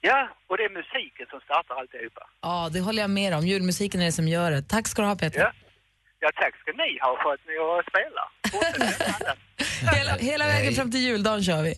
ja, 0.00 0.20
och 0.48 0.56
det 0.58 0.64
är 0.64 0.70
musiken 0.80 1.26
som 1.32 1.40
startar 1.40 1.74
alltihopa. 1.80 2.22
Ja, 2.48 2.68
det 2.72 2.80
håller 2.80 3.00
jag 3.02 3.10
med 3.10 3.34
om. 3.38 3.42
Julmusiken 3.52 4.00
är 4.00 4.04
det 4.10 4.12
som 4.20 4.28
gör 4.28 4.50
det. 4.50 4.62
Tack 4.62 4.86
ska 4.88 5.02
du 5.02 5.08
ha 5.08 5.16
Peter. 5.16 5.40
Ja. 5.40 5.52
Ja, 6.24 6.30
tack 6.42 6.54
ska 6.62 6.72
ni 6.72 6.98
ha 7.04 7.10
för 7.22 7.32
att 7.34 7.40
ni 7.48 7.54
har 7.58 7.82
spelat. 7.90 8.30
Hela, 9.96 10.12
hela 10.30 10.46
vägen 10.46 10.72
fram 10.74 10.90
till 10.90 11.00
juldagen 11.00 11.42
kör 11.44 11.62
vi. 11.62 11.74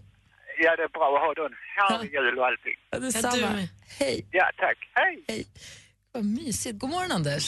Ja, 0.59 0.77
det 0.77 0.83
är 0.83 0.89
bra 0.89 1.17
att 1.17 1.23
ha 1.27 1.35
då 1.35 1.47
en 1.47 1.57
härlig 1.77 2.13
jul 2.13 2.39
och 2.39 2.47
allting. 2.47 2.77
Ja, 2.91 2.99
detsamma. 2.99 3.69
Hej. 3.99 4.27
Ja, 4.31 4.51
tack. 4.57 4.79
Hej. 4.95 5.25
Hej. 5.29 5.47
Vad 6.15 6.25
mysigt. 6.25 6.79
God 6.83 6.91
morgon, 6.91 7.13
Anders. 7.19 7.45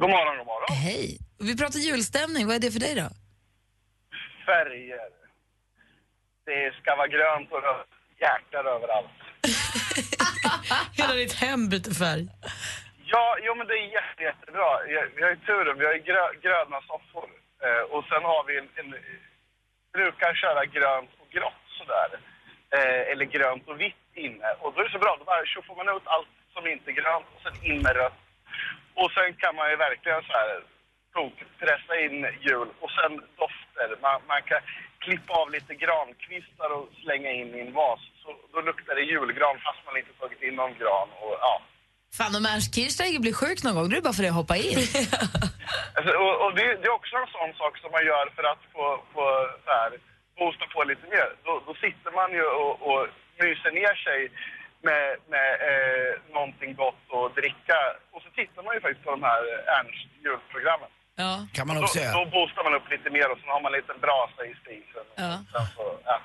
God 0.00 0.10
morgon, 0.14 0.34
god 0.40 0.46
morgon. 0.52 0.68
Hej. 0.86 1.18
Vi 1.48 1.52
pratar 1.60 1.78
julstämning. 1.78 2.46
Vad 2.46 2.56
är 2.56 2.60
det 2.66 2.72
för 2.76 2.80
dig 2.86 2.94
då? 3.02 3.08
Färger. 4.46 5.08
Det 6.48 6.62
ska 6.78 6.88
vara 7.00 7.08
grönt 7.16 7.48
och 7.56 7.62
rött. 7.68 7.92
Hjärtan 8.22 8.66
överallt. 8.76 9.18
Hela 10.98 11.14
ditt 11.22 11.34
hem 11.44 11.62
byter 11.72 11.94
färg. 12.02 12.24
Ja, 13.12 13.26
jo 13.46 13.50
men 13.58 13.66
det 13.68 13.74
är 13.82 13.86
jätte, 13.98 14.20
jättebra. 14.30 14.68
Jag- 14.94 15.10
Vi 15.16 15.20
har 15.24 15.30
ju 15.34 15.40
turen, 15.48 15.78
vi 15.80 15.84
har 15.88 15.94
ju 15.98 16.02
grö, 16.10 16.24
gröna 16.44 16.78
soffor. 16.90 17.28
Eh, 17.64 17.82
och 17.94 18.02
sen 18.10 18.22
har 18.32 18.40
vi 18.48 18.52
en, 18.62 18.68
en 18.80 18.88
brukar 19.96 20.30
köra 20.42 20.62
grönt 20.76 21.10
och 21.22 21.28
grått 21.36 21.64
sådär. 21.78 22.10
Eh, 22.76 23.02
eller 23.10 23.24
grönt 23.36 23.64
och 23.70 23.80
vitt 23.84 24.06
inne. 24.24 24.48
Och 24.62 24.70
då 24.72 24.76
är 24.80 24.84
det 24.88 24.96
så 24.96 25.02
bra, 25.04 25.12
då 25.18 25.24
bara 25.32 25.44
tjoffar 25.52 25.74
man 25.80 25.88
ut 25.96 26.06
allt 26.16 26.32
som 26.56 26.66
inte 26.72 26.90
är 26.90 26.98
grönt 27.00 27.28
och 27.34 27.42
sen 27.44 27.56
in 27.70 27.78
med 27.86 27.96
rött. 28.00 28.20
Och 29.00 29.10
sen 29.16 29.30
kan 29.42 29.54
man 29.58 29.66
ju 29.70 29.76
verkligen 29.86 30.22
så 30.28 30.32
här 30.40 30.50
pressa 31.60 31.94
in 32.04 32.16
jul 32.48 32.68
och 32.82 32.90
sen 32.98 33.12
dofter. 33.40 33.88
Man, 34.04 34.16
man 34.32 34.42
kan 34.48 34.60
klippa 35.04 35.32
av 35.40 35.48
lite 35.56 35.74
grankvistar 35.84 36.68
och 36.76 36.86
slänga 37.02 37.30
in 37.40 37.54
i 37.54 37.60
en 37.60 37.72
vas. 37.72 38.00
Så 38.22 38.28
då 38.52 38.60
luktar 38.68 38.94
det 38.94 39.04
julgran 39.12 39.56
fast 39.64 39.80
man 39.86 39.96
inte 40.00 40.12
tagit 40.20 40.42
in 40.42 40.54
någon 40.60 40.74
gran. 40.80 41.08
Och, 41.22 41.34
ja. 41.46 41.54
Fan, 42.18 42.36
om 42.38 42.46
Ernst 42.52 42.74
Kirchsteiger 42.74 43.20
blir 43.20 43.36
sjuk 43.40 43.58
någon 43.62 43.74
gång, 43.76 43.88
då 43.88 43.92
är 43.94 44.00
det 44.00 44.08
bara 44.08 44.18
för 44.18 44.22
det 44.22 44.34
att 44.34 44.42
hoppa 44.42 44.56
in. 44.56 44.78
Alltså, 45.96 46.12
och, 46.24 46.34
och 46.44 46.52
det, 46.58 46.66
det 46.80 46.86
är 46.90 47.00
också 47.00 47.16
en 47.16 47.32
sån 47.36 47.52
sak 47.60 47.74
som 47.78 47.90
man 47.96 48.04
gör 48.10 48.26
för 48.36 48.44
att 48.52 48.62
få, 48.72 48.84
få 49.14 49.24
så 49.64 49.70
här, 49.80 49.90
boosta 50.38 50.66
på 50.74 50.84
lite 50.84 51.06
mer. 51.14 51.28
Då, 51.44 51.52
då 51.66 51.74
sitter 51.74 52.10
man 52.18 52.30
ju 52.38 52.44
och, 52.62 52.74
och 52.88 53.02
myser 53.40 53.72
ner 53.80 53.94
sig 54.06 54.20
med, 54.88 55.04
med 55.34 55.50
eh, 55.70 56.12
någonting 56.36 56.70
gott 56.82 57.04
att 57.18 57.34
dricka. 57.40 57.78
Och 58.12 58.20
så 58.24 58.28
tittar 58.38 58.62
man 58.62 58.74
ju 58.74 58.80
faktiskt 58.80 59.04
på 59.04 59.10
de 59.16 59.22
här 59.30 59.42
Ernst 59.78 60.08
julprogrammen. 60.24 60.90
Ja. 61.24 61.46
Kan 61.56 61.66
man 61.66 61.76
då, 61.76 61.82
också 61.82 61.98
göra. 61.98 62.12
då 62.18 62.24
boostar 62.36 62.62
man 62.66 62.74
upp 62.78 62.90
lite 62.94 63.10
mer 63.16 63.26
och 63.32 63.38
sen 63.40 63.48
har 63.54 63.60
man 63.60 63.72
en 63.74 63.80
liten 63.80 63.98
brasa 64.06 64.40
i 64.50 64.54
spisen. 64.62 65.04
Ja. 65.24 65.32
Sen 65.52 65.66
så, 65.76 65.84
ja. 66.04 66.16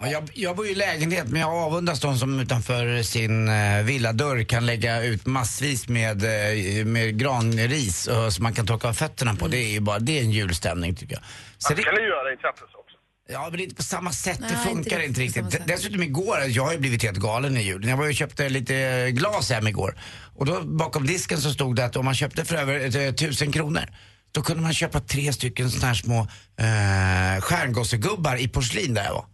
Ja, 0.00 0.06
jag, 0.06 0.30
jag 0.34 0.56
bor 0.56 0.66
ju 0.66 0.72
i 0.72 0.74
lägenhet 0.74 1.28
men 1.28 1.40
jag 1.40 1.50
avundas 1.54 2.00
de 2.00 2.16
som 2.16 2.40
utanför 2.40 3.02
sin 3.02 3.48
eh, 3.48 3.84
villadörr 3.84 4.44
kan 4.44 4.66
lägga 4.66 5.02
ut 5.02 5.26
massvis 5.26 5.88
med, 5.88 6.24
eh, 6.24 6.84
med 6.86 7.18
granris 7.18 8.06
och, 8.06 8.32
som 8.32 8.42
man 8.42 8.54
kan 8.54 8.66
torka 8.66 8.88
av 8.88 8.92
fötterna 8.92 9.34
på. 9.34 9.48
Det 9.48 9.56
är 9.56 9.72
ju 9.72 9.80
bara, 9.80 9.98
det 9.98 10.18
är 10.18 10.22
en 10.22 10.30
julstämning 10.30 10.94
tycker 10.94 11.14
jag. 11.14 11.22
Så 11.58 11.72
Man 11.72 11.76
det, 11.76 11.82
kan 11.82 11.94
ju 12.02 12.08
göra 12.08 12.24
det 12.24 12.32
i 12.32 12.36
trapphuset 12.36 12.74
också. 12.74 12.96
Ja 13.28 13.42
men 13.42 13.52
det 13.52 13.62
är 13.62 13.64
inte 13.64 13.74
på 13.74 13.82
samma 13.82 14.12
sätt, 14.12 14.38
Nej, 14.40 14.50
det 14.50 14.56
funkar 14.56 15.00
inte 15.00 15.22
inte, 15.22 15.40
riktigt 15.40 15.66
Dessutom 15.66 16.02
igår, 16.02 16.38
jag 16.48 16.64
har 16.64 16.72
ju 16.72 16.78
blivit 16.78 17.02
helt 17.02 17.18
galen 17.18 17.56
i 17.56 17.62
julen. 17.62 17.90
Jag 17.90 17.96
var 17.96 18.04
ju 18.04 18.10
och 18.10 18.16
köpte 18.16 18.48
lite 18.48 19.10
glas 19.10 19.50
hem 19.50 19.66
igår. 19.66 19.98
Och 20.34 20.46
då 20.46 20.62
bakom 20.62 21.06
disken 21.06 21.40
så 21.40 21.50
stod 21.50 21.76
det 21.76 21.84
att 21.84 21.96
om 21.96 22.04
man 22.04 22.14
köpte 22.14 22.44
för 22.44 22.56
över 22.56 22.96
eh, 22.96 23.12
tusen 23.12 23.52
kronor 23.52 23.84
då 24.32 24.42
kunde 24.42 24.62
man 24.62 24.74
köpa 24.74 25.00
tre 25.00 25.32
stycken 25.32 25.70
såna 25.70 25.86
här 25.86 25.94
små 25.94 26.20
eh, 26.56 27.40
stjärngossegubbar 27.40 28.36
i 28.36 28.48
porslin 28.48 28.94
där 28.94 29.04
jag 29.04 29.12
var. 29.12 29.24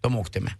De 0.00 0.16
åkte 0.16 0.40
med. 0.40 0.52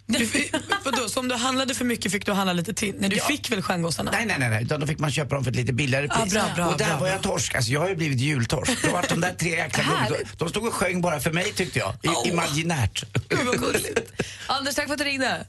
Vadå, 0.85 1.09
så 1.09 1.21
om 1.21 1.29
du 1.29 1.35
handlade 1.35 1.75
för 1.75 1.85
mycket 1.85 2.13
fick 2.13 2.27
du 2.27 2.33
handla 2.33 2.53
lite 2.53 2.75
till? 2.75 2.95
Nej, 2.99 3.11
du 3.11 3.21
fick 3.21 3.53
väl 3.53 3.63
stjärngossarna? 3.63 4.11
Nej, 4.11 4.27
nej, 4.27 4.37
nej, 4.39 4.49
nej, 4.51 4.63
utan 4.65 4.81
då 4.81 4.87
fick 4.87 4.99
man 4.99 5.11
köpa 5.13 5.35
dem 5.35 5.45
för 5.45 5.51
ett 5.51 5.57
lite 5.57 5.73
billigare 5.73 6.09
Ah, 6.11 6.21
pris. 6.23 6.33
bra, 6.33 6.45
bra, 6.57 6.67
och 6.67 6.79
där 6.79 6.87
bra, 6.89 6.99
var 6.99 7.09
jag 7.09 7.23
torsk. 7.23 7.55
Alltså 7.55 7.73
jag 7.73 7.81
har 7.81 7.89
ju 7.89 7.97
blivit 7.97 8.21
jultorsk. 8.21 8.83
Då 8.83 8.91
var 8.91 9.05
de 9.09 9.21
där 9.21 9.33
tre 9.35 9.51
jäkla 9.51 9.85
de, 10.09 10.17
de 10.39 10.49
stod 10.49 10.67
och 10.67 10.75
sjöng 10.75 11.01
bara 11.01 11.21
för 11.21 11.33
mig 11.33 11.53
tyckte 11.53 11.79
jag. 11.79 11.95
I, 12.03 12.29
Imaginärt. 12.29 13.05
Anders, 14.47 14.75
tack 14.75 14.87
för 14.87 14.93
att 14.93 14.99
du 14.99 15.05
ringde. 15.05 15.47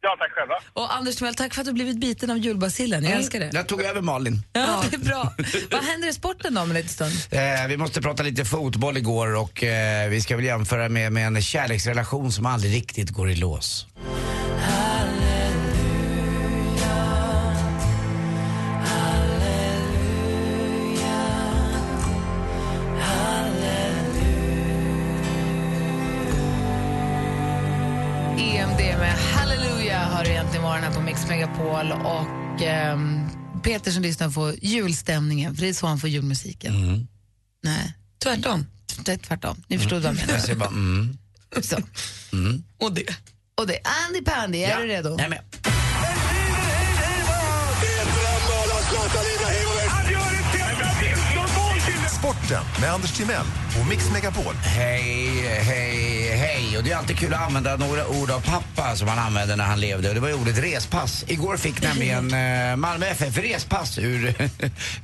Ja, 0.00 0.16
tack 0.18 0.32
själva. 0.32 0.54
Och 0.72 0.94
Anders 0.96 1.16
Timell, 1.16 1.34
tack 1.34 1.54
för 1.54 1.60
att 1.60 1.66
du 1.66 1.72
blivit 1.72 1.98
biten 2.00 2.30
av 2.30 2.38
julbacillen. 2.38 3.04
Jag 3.04 3.12
älskar 3.12 3.40
det. 3.40 3.50
Jag 3.52 3.66
tog 3.66 3.82
över 3.82 4.00
Malin. 4.00 4.42
Ja, 4.52 4.84
det 4.90 4.96
är 4.96 5.00
bra. 5.00 5.32
Vad 5.70 5.84
händer 5.84 6.08
i 6.08 6.12
sporten 6.12 6.54
då 6.54 6.60
om 6.60 6.70
en 6.70 6.76
liten 6.76 6.88
stund? 6.88 7.12
Eh, 7.30 7.68
vi 7.68 7.76
måste 7.76 8.02
prata 8.02 8.22
lite 8.22 8.44
fotboll 8.44 8.96
igår 8.96 9.36
och 9.36 9.64
eh, 9.64 10.08
vi 10.08 10.20
ska 10.20 10.36
väl 10.36 10.44
jämföra 10.44 10.88
med, 10.88 11.12
med 11.12 11.26
en 11.26 11.42
kärleksrelation 11.42 12.32
som 12.32 12.46
aldrig 12.46 12.74
riktigt 12.74 13.10
går 13.10 13.30
i 13.30 13.36
lås. 13.36 13.86
Mix 31.08 31.28
Megapol 31.28 31.92
och 31.92 32.62
ehm, 32.62 33.28
Peter 33.62 33.90
som 33.90 34.02
lyssnar 34.02 34.30
får 34.30 34.54
julstämningen, 34.62 35.54
för 35.54 35.62
det 35.62 35.68
är 35.68 35.72
så 35.72 35.86
han 35.86 35.98
får 35.98 36.10
julmusiken. 36.10 37.06
Nej, 37.62 37.94
tvärtom. 38.22 38.66
Det 39.04 39.12
är 39.12 39.16
tvärtom. 39.16 39.62
Ni 39.68 39.78
förstod 39.78 40.02
vad 40.02 40.14
jag 40.16 40.26
menar. 40.26 40.44
Jag 40.48 40.58
bara 40.58 40.68
mm. 40.68 41.18
Så. 41.62 41.76
Mm. 42.32 42.64
Och 42.78 42.92
det. 42.92 43.04
Och 43.54 43.66
det 43.66 43.78
Andy 44.06 44.24
Pandy, 44.24 44.58
är 44.58 44.70
Ja, 44.70 44.80
du 44.80 44.86
redo? 44.86 45.08
jag 45.10 45.20
är 45.20 45.28
med. 45.28 45.40
Sporten 52.48 52.80
med 52.80 52.92
Anders 52.92 53.12
Timell 53.12 53.46
och 53.80 53.86
Mix 53.88 54.10
Megapol. 54.12 54.54
Hej, 54.54 55.42
hej, 55.62 56.36
hej. 56.36 56.78
Och 56.78 56.84
det 56.84 56.92
är 56.92 56.96
alltid 56.96 57.18
kul 57.18 57.34
att 57.34 57.46
använda 57.46 57.76
några 57.76 58.08
ord 58.08 58.30
av 58.30 58.40
pappa 58.40 58.96
som 58.96 59.08
han 59.08 59.18
använde 59.18 59.56
när 59.56 59.64
han 59.64 59.80
levde. 59.80 60.08
Och 60.08 60.14
det 60.14 60.20
var 60.20 60.28
ju 60.28 60.34
ordet 60.34 60.58
respass. 60.58 61.24
Igår 61.28 61.56
fick 61.56 61.82
nämligen 61.82 62.34
eh, 62.70 62.76
Malmö 62.76 63.06
FF 63.06 63.38
respass 63.38 63.98
ur, 63.98 64.34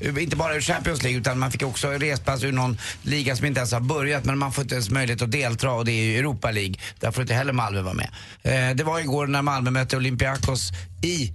inte 0.19 0.37
bara 0.37 0.55
ur 0.55 0.61
Champions 0.61 1.03
League 1.03 1.21
utan 1.21 1.39
man 1.39 1.53
fick 1.53 1.63
också 1.63 1.89
respass 1.89 2.43
ur 2.43 2.53
någon 2.53 2.79
liga 3.03 3.37
som 3.37 3.47
inte 3.47 3.61
ens 3.61 3.73
har 3.73 3.81
börjat. 3.81 4.25
Men 4.25 4.39
man 4.39 4.53
får 4.53 4.63
inte 4.63 4.75
ens 4.75 4.91
möjlighet 4.91 5.23
att 5.23 5.33
delta 5.33 5.71
och 5.71 5.85
det 5.85 5.93
är 5.93 6.05
ju 6.05 6.19
Europa 6.19 6.51
League. 6.51 6.75
Där 7.01 7.11
får 7.11 7.23
inte 7.23 7.35
heller 7.35 7.53
Malmö 7.53 7.83
vara 7.83 7.95
med. 7.95 8.11
Eh, 8.43 8.77
det 8.77 8.85
var 8.85 9.01
igår 9.01 9.27
när 9.27 9.43
Malmö 9.43 9.71
mötte 9.71 9.97
Olympiakos 9.97 10.71
i 11.03 11.33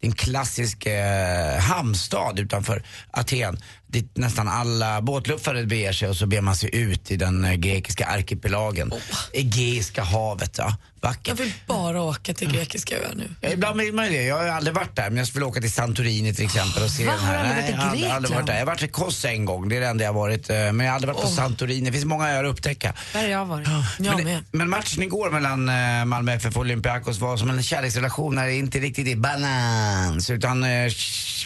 är 0.00 0.06
en 0.06 0.12
klassisk 0.12 0.86
eh, 0.86 1.58
hamnstad 1.58 2.38
utanför 2.38 2.82
Aten 3.10 3.58
dit 3.88 4.16
nästan 4.16 4.48
alla 4.48 5.02
båtluffare 5.02 5.64
beger 5.66 5.92
sig 5.92 6.08
och 6.08 6.16
så 6.16 6.26
ber 6.26 6.40
man 6.40 6.56
sig 6.56 6.70
ut 6.76 7.10
i 7.10 7.16
den 7.16 7.44
eh, 7.44 7.52
grekiska 7.54 8.06
arkipelagen. 8.06 8.92
Egeiska 9.32 10.02
havet, 10.02 10.54
ja. 10.58 10.76
Vackert. 11.00 11.28
Jag 11.28 11.34
vill 11.34 11.52
bara 11.66 12.02
åka 12.02 12.34
till 12.34 12.52
grekiska 12.52 12.96
öar 12.96 13.12
nu. 13.16 13.30
Ja, 13.40 13.48
ibland 13.48 13.80
vill 13.80 13.94
man 13.94 14.04
ju 14.04 14.10
det. 14.12 14.22
Jag 14.24 14.36
har 14.36 14.46
aldrig 14.48 14.74
varit 14.74 14.96
där 14.96 15.10
men 15.10 15.16
jag 15.16 15.26
skulle 15.26 15.44
åka 15.44 15.60
till 15.60 15.72
Santorini 15.72 16.34
till 16.34 16.44
exempel 16.44 16.82
och 16.82 16.90
se 16.90 17.06
Va? 17.06 17.12
den 17.12 17.20
Har 17.20 17.32
här. 17.34 17.44
du 17.44 17.48
aldrig 17.48 17.64
varit 17.64 17.68
i 17.68 17.72
jag 17.72 17.78
har 17.78 17.90
aldrig- 17.90 18.10
aldrig 18.12 18.34
varit 18.34 18.46
där. 18.46 18.52
Jag 18.54 18.60
har 18.60 18.66
varit 18.66 18.82
i 18.82 18.88
Kos 18.88 19.24
en 19.24 19.44
gång, 19.44 19.68
det 19.68 19.76
är 19.76 19.80
det 19.80 19.86
enda 19.86 20.04
jag 20.04 20.12
har 20.12 20.20
varit. 20.20 20.50
eh, 20.50 20.56
Men 20.56 20.80
jag 20.80 20.86
har 20.86 20.94
aldrig 20.94 21.14
varit 21.14 21.22
på 21.24 21.28
Santorini. 21.30 21.86
Det 21.86 21.92
finns 21.92 22.04
många 22.04 22.28
öar 22.30 22.44
att 22.44 22.50
upptäcka. 22.52 22.94
Där 23.12 23.20
har 23.22 23.28
jag 23.28 23.46
varit. 23.46 23.68
men, 23.98 24.44
men 24.52 24.70
matchen 24.70 25.02
igår 25.02 25.30
mellan 25.30 25.68
eh, 25.68 26.04
Malmö 26.04 26.32
FF 26.32 26.56
och 26.56 26.60
Olympiakos 26.60 27.18
var 27.18 27.36
som 27.36 27.50
en 27.50 27.62
kärleksrelation 27.62 28.34
när 28.34 28.46
det 28.46 28.54
inte 28.54 28.78
riktigt 28.78 29.06
är 29.06 29.16
balans. 29.16 30.30
Utan 30.30 30.64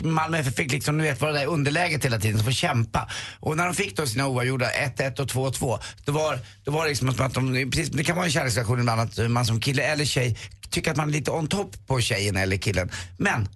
Malmö 0.03 0.39
FF 0.39 0.55
fick 0.57 0.73
liksom, 0.73 0.99
du 0.99 1.05
vet, 1.05 1.21
vara 1.21 1.33
där 1.33 1.43
i 1.43 1.47
underläget 1.47 2.05
hela 2.05 2.19
tiden, 2.19 2.32
så 2.39 2.45
får 2.45 2.53
kämpa. 2.53 3.09
Och 3.41 3.57
när 3.57 3.65
de 3.65 3.75
fick 3.75 3.97
då 3.97 4.07
sina 4.07 4.27
oavgjorda 4.27 4.67
1-1 4.97 5.21
och 5.21 5.27
2-2, 5.27 5.79
då 6.05 6.13
var, 6.13 6.39
då 6.65 6.73
var 6.73 6.83
det 6.83 6.89
liksom 6.89 7.15
som 7.15 7.27
att 7.27 7.35
de, 7.35 7.71
precis, 7.71 7.91
det 7.91 8.05
kan 8.05 8.17
vara 8.17 8.27
en 8.27 8.33
kärleksrelation 8.33 8.81
ibland 8.81 9.01
att 9.01 9.31
man 9.31 9.47
som 9.47 9.61
kille 9.61 9.83
eller 9.83 10.05
tjej 10.05 10.39
tycker 10.71 10.91
att 10.91 10.97
man 10.97 11.09
är 11.09 11.13
lite 11.13 11.31
on 11.31 11.47
top 11.47 11.87
på 11.87 12.01
tjejen 12.01 12.37
eller 12.37 12.57
killen. 12.57 12.91
Men 13.17 13.49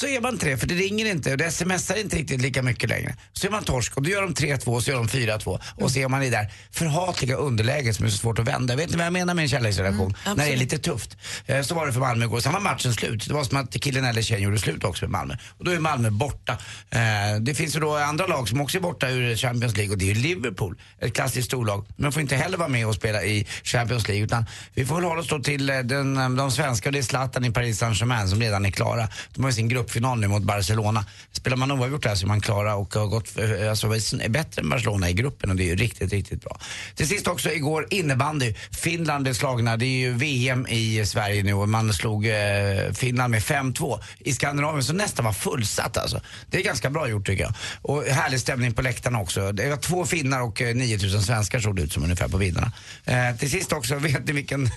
så 0.00 0.06
är 0.06 0.20
man 0.20 0.36
det, 0.36 0.56
för 0.56 0.66
det 0.66 0.74
ringer 0.74 1.06
inte 1.06 1.30
och 1.32 1.38
det 1.38 1.50
smsar 1.50 2.00
inte 2.00 2.16
riktigt 2.16 2.40
lika 2.40 2.62
mycket 2.62 2.90
längre. 2.90 3.14
Så 3.32 3.46
är 3.46 3.50
man 3.50 3.64
torsk 3.64 3.96
och 3.96 4.02
då 4.02 4.10
gör 4.10 4.22
de 4.22 4.34
3-2 4.34 4.66
och 4.66 4.82
så 4.82 4.90
gör 4.90 4.96
de 4.98 5.08
4-2 5.08 5.60
och 5.76 5.90
så 5.90 5.98
är 5.98 6.08
man 6.08 6.22
i 6.22 6.30
det 6.30 6.36
där 6.36 6.52
förhatliga 6.70 7.36
underläget 7.36 7.96
som 7.96 8.06
är 8.06 8.10
så 8.10 8.16
svårt 8.18 8.38
att 8.38 8.48
vända. 8.48 8.76
Vet 8.76 8.90
ni 8.90 8.96
vad 8.96 9.06
jag 9.06 9.12
menar 9.12 9.34
med 9.34 9.42
en 9.42 9.48
kärleksrelation? 9.48 10.14
när 10.26 10.36
det 10.36 10.52
är 10.52 10.56
lite 10.56 10.78
tufft. 10.78 11.16
Eh, 11.46 11.62
Så 11.62 11.74
var 11.74 11.86
det 11.86 11.92
för 11.92 12.00
Malmö 12.00 12.24
igår. 12.24 12.40
Sen 12.40 12.52
var 12.52 12.60
matchen 12.60 12.94
slut. 12.94 13.28
Det 13.28 13.34
var 13.34 13.44
som 13.44 13.56
att 13.58 13.80
killen 13.80 14.04
eller 14.04 14.22
tjejen 14.22 14.42
gjorde 14.44 14.58
slut 14.58 14.84
också 14.84 15.04
med 15.04 15.10
Malmö. 15.10 15.36
Och 15.58 15.64
då 15.64 15.70
är 15.70 15.78
Malmö 15.78 16.10
borta. 16.10 16.52
Eh, 16.90 17.00
Det 17.40 17.54
finns 17.54 17.76
ju 17.76 17.80
då 17.80 17.96
andra 17.96 18.26
lag 18.26 18.48
som 18.48 18.60
också 18.60 18.78
är 18.78 18.82
borta 18.82 19.08
ur 19.08 19.36
Champions 19.36 19.76
League 19.76 19.92
och 19.92 19.98
det 19.98 20.04
är 20.10 20.14
ju 20.14 20.20
Liverpool. 20.22 20.76
Ett 21.00 21.14
klassiskt 21.14 21.46
storlag. 21.46 21.86
Men 21.96 22.12
får 22.12 22.22
inte 22.22 22.36
heller 22.36 22.58
vara 22.58 22.68
med 22.68 22.86
och 22.86 22.94
spela 22.94 23.24
i 23.24 23.46
Champions 23.64 24.08
League 24.08 24.24
utan 24.24 24.44
vi 24.74 24.84
får 24.86 24.94
väl 24.94 25.04
hålla 25.04 25.20
oss 25.20 25.28
då 25.28 25.38
till 25.38 25.70
eh, 25.70 25.78
den, 25.78 26.36
de 26.36 26.50
svenska 26.50 26.88
och 26.88 26.92
det 26.92 26.98
är 26.98 27.02
Zlatan 27.02 27.44
i 27.44 27.50
Paris 27.50 27.78
Saint-Germain 27.78 28.28
som 28.28 28.40
redan 28.40 28.66
är 28.66 28.70
klara. 28.70 29.08
De 29.34 29.42
har 29.44 29.50
ju 29.50 29.54
sin 29.54 29.68
gruppfinal 29.88 30.20
nu 30.20 30.28
mot 30.28 30.42
Barcelona. 30.42 31.04
Spelar 31.32 31.56
man 31.56 31.70
oavgjort 31.70 32.02
där 32.02 32.14
så 32.14 32.26
är 32.26 32.28
man 32.28 32.40
klara 32.40 32.74
och 32.74 32.94
har 32.94 33.06
gått, 33.06 33.38
eh, 33.38 33.70
alltså 33.70 33.86
är 33.86 34.28
bättre 34.28 34.62
än 34.62 34.70
Barcelona 34.70 35.10
i 35.10 35.12
gruppen 35.12 35.50
och 35.50 35.56
det 35.56 35.62
är 35.62 35.66
ju 35.66 35.76
riktigt, 35.76 36.12
riktigt 36.12 36.42
bra. 36.42 36.60
Till 36.94 37.08
sist 37.08 37.26
också 37.26 37.50
igår 37.50 37.86
innebandy. 37.90 38.54
Finland 38.82 39.22
blev 39.22 39.34
slagna. 39.34 39.76
Det 39.76 39.86
är 39.86 39.98
ju 39.98 40.12
VM 40.12 40.66
i 40.66 41.06
Sverige 41.06 41.42
nu 41.42 41.54
och 41.54 41.68
man 41.68 41.92
slog 41.92 42.26
eh, 42.26 42.92
Finland 42.94 43.30
med 43.30 43.42
5-2 43.42 44.00
i 44.18 44.32
Skandinavien 44.32 44.84
så 44.84 44.92
nästan 44.92 45.24
var 45.24 45.32
fullsatt 45.32 45.96
alltså. 45.96 46.20
Det 46.50 46.58
är 46.58 46.62
ganska 46.62 46.90
bra 46.90 47.08
gjort 47.08 47.26
tycker 47.26 47.44
jag. 47.44 47.54
Och 47.82 48.04
härlig 48.04 48.40
stämning 48.40 48.74
på 48.74 48.82
läktarna 48.82 49.20
också. 49.20 49.52
Det 49.52 49.70
var 49.70 49.76
två 49.76 50.06
finnar 50.06 50.40
och 50.40 50.62
eh, 50.62 50.74
9000 50.74 51.22
svenskar 51.22 51.60
såg 51.60 51.76
det 51.76 51.82
ut 51.82 51.92
som 51.92 52.02
ungefär 52.02 52.28
på 52.28 52.36
vinnarna. 52.36 52.72
Eh, 53.04 53.36
till 53.36 53.50
sist 53.50 53.72
också, 53.72 53.94
vet 53.98 54.26
ni 54.26 54.32
vilken, 54.32 54.70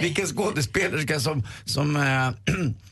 vilken 0.00 0.26
skådespelerska 0.26 1.20
som, 1.20 1.42
som 1.64 1.96
eh, 1.96 2.54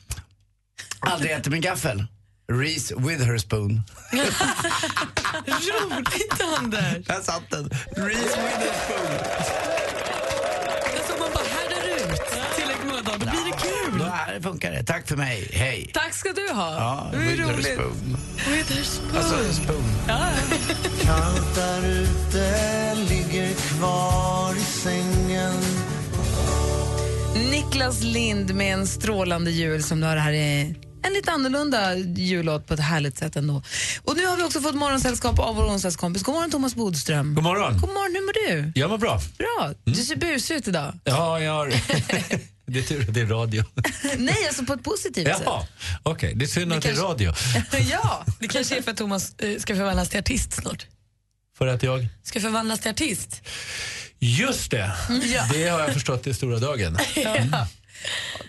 Aldrig 1.01 1.33
ätit 1.33 1.47
med 1.53 1.63
gaffel. 1.63 2.07
Reese 2.53 2.93
Witherspoon. 2.97 3.83
Roligt 5.47 6.43
Anders! 6.59 7.07
Där 7.07 7.21
satt 7.23 7.51
den. 7.51 7.71
Reese 7.97 8.37
Witherspoon. 8.37 9.17
Det 10.85 10.99
är 10.99 11.07
som 11.09 11.19
man 11.19 11.29
bara 11.35 11.45
härdar 11.45 11.87
ut 11.97 12.21
tillräckligt 12.57 12.87
många 12.87 13.03
dagar, 13.03 13.19
då 13.19 13.27
blir 13.27 13.45
det 13.45 13.59
kul. 13.63 13.99
Då 13.99 14.05
här 14.05 14.41
funkar 14.41 14.73
det. 14.73 14.85
Tack 14.85 15.09
för 15.09 15.17
mig. 15.17 15.51
Hej. 15.53 15.91
Tack 15.95 16.15
ska 16.15 16.33
du 16.33 16.55
ha. 16.55 16.73
Ja, 16.73 17.11
det 17.13 17.17
är 17.17 17.37
roligt. 17.37 17.59
Witherspoon. 17.59 18.17
Witherspoon. 18.53 19.17
Alltså, 19.17 19.63
spoon. 19.63 19.85
Ja. 20.09 20.29
Kallt 21.03 21.55
där 21.55 21.87
ute, 21.87 22.95
ligger 22.95 23.55
kvar 23.55 24.55
i 24.57 24.61
sängen 24.61 25.63
Niklas 27.51 28.03
Lind 28.03 28.55
med 28.55 28.75
en 28.75 28.87
strålande 28.87 29.51
jul 29.51 29.83
som 29.83 30.01
du 30.01 30.07
har 30.07 30.16
här 30.16 30.33
i 30.33 30.75
en 31.07 31.12
lite 31.12 31.33
annorlunda 31.33 31.96
jullåt 31.96 32.66
på 32.66 32.75
ett 32.75 32.81
härligt 32.81 33.18
sätt 33.18 33.37
ändå. 33.37 33.62
Och 34.03 34.16
nu 34.16 34.27
har 34.27 34.37
vi 34.37 34.42
också 34.42 34.61
fått 34.61 34.75
morgonsällskap 34.75 35.38
av 35.38 35.57
vår 35.57 35.64
onsdagskompis. 35.64 36.22
God 36.22 36.35
morgon 36.35 36.51
Thomas 36.51 36.75
Bodström. 36.75 37.35
God 37.35 37.44
morgon. 37.44 37.72
God 37.72 37.88
morgon, 37.88 38.14
hur 38.14 38.20
mår 38.20 38.62
du? 38.72 38.81
Jag 38.81 38.90
mår 38.90 38.99
bra. 38.99 39.20
Bra. 39.38 39.72
Du 39.85 39.94
ser 39.94 40.16
busig 40.16 40.55
ut 40.55 40.68
idag. 40.68 40.99
Ja, 41.05 41.40
jag 41.40 41.53
har... 41.53 41.66
det 42.66 42.79
är 42.79 42.83
tur 42.83 43.09
att 43.09 43.14
det 43.14 43.20
är 43.20 43.27
radio. 43.27 43.64
Nej, 44.18 44.46
alltså 44.46 44.64
på 44.64 44.72
ett 44.72 44.85
positivt 44.85 45.27
sätt. 45.27 45.42
Jaha, 45.44 45.66
okej. 46.03 46.33
Det 46.35 46.44
är 46.44 46.46
synd 46.46 46.72
att 46.72 46.83
det 46.83 46.88
är 46.88 46.94
radio. 46.94 47.33
ja. 47.90 48.25
Det 48.40 48.49
kanske 48.49 48.79
är 48.79 48.83
för 48.83 48.90
att 48.90 48.96
Thomas 48.96 49.35
eh, 49.38 49.59
ska 49.59 49.77
förvandlas 49.77 50.09
till 50.09 50.18
artist 50.18 50.53
snart. 50.53 50.87
För 51.59 51.66
att 51.66 51.83
jag... 51.83 52.07
Ska 52.22 52.40
förvandlas 52.40 52.81
till 52.81 52.90
artist. 52.90 53.42
Just 54.19 54.71
det. 54.71 54.93
Ja. 55.35 55.49
Det 55.53 55.69
har 55.69 55.81
jag 55.81 55.93
förstått 55.93 56.27
i 56.27 56.35
stora 56.35 56.59
dagen. 56.59 56.99
Ja. 57.17 57.67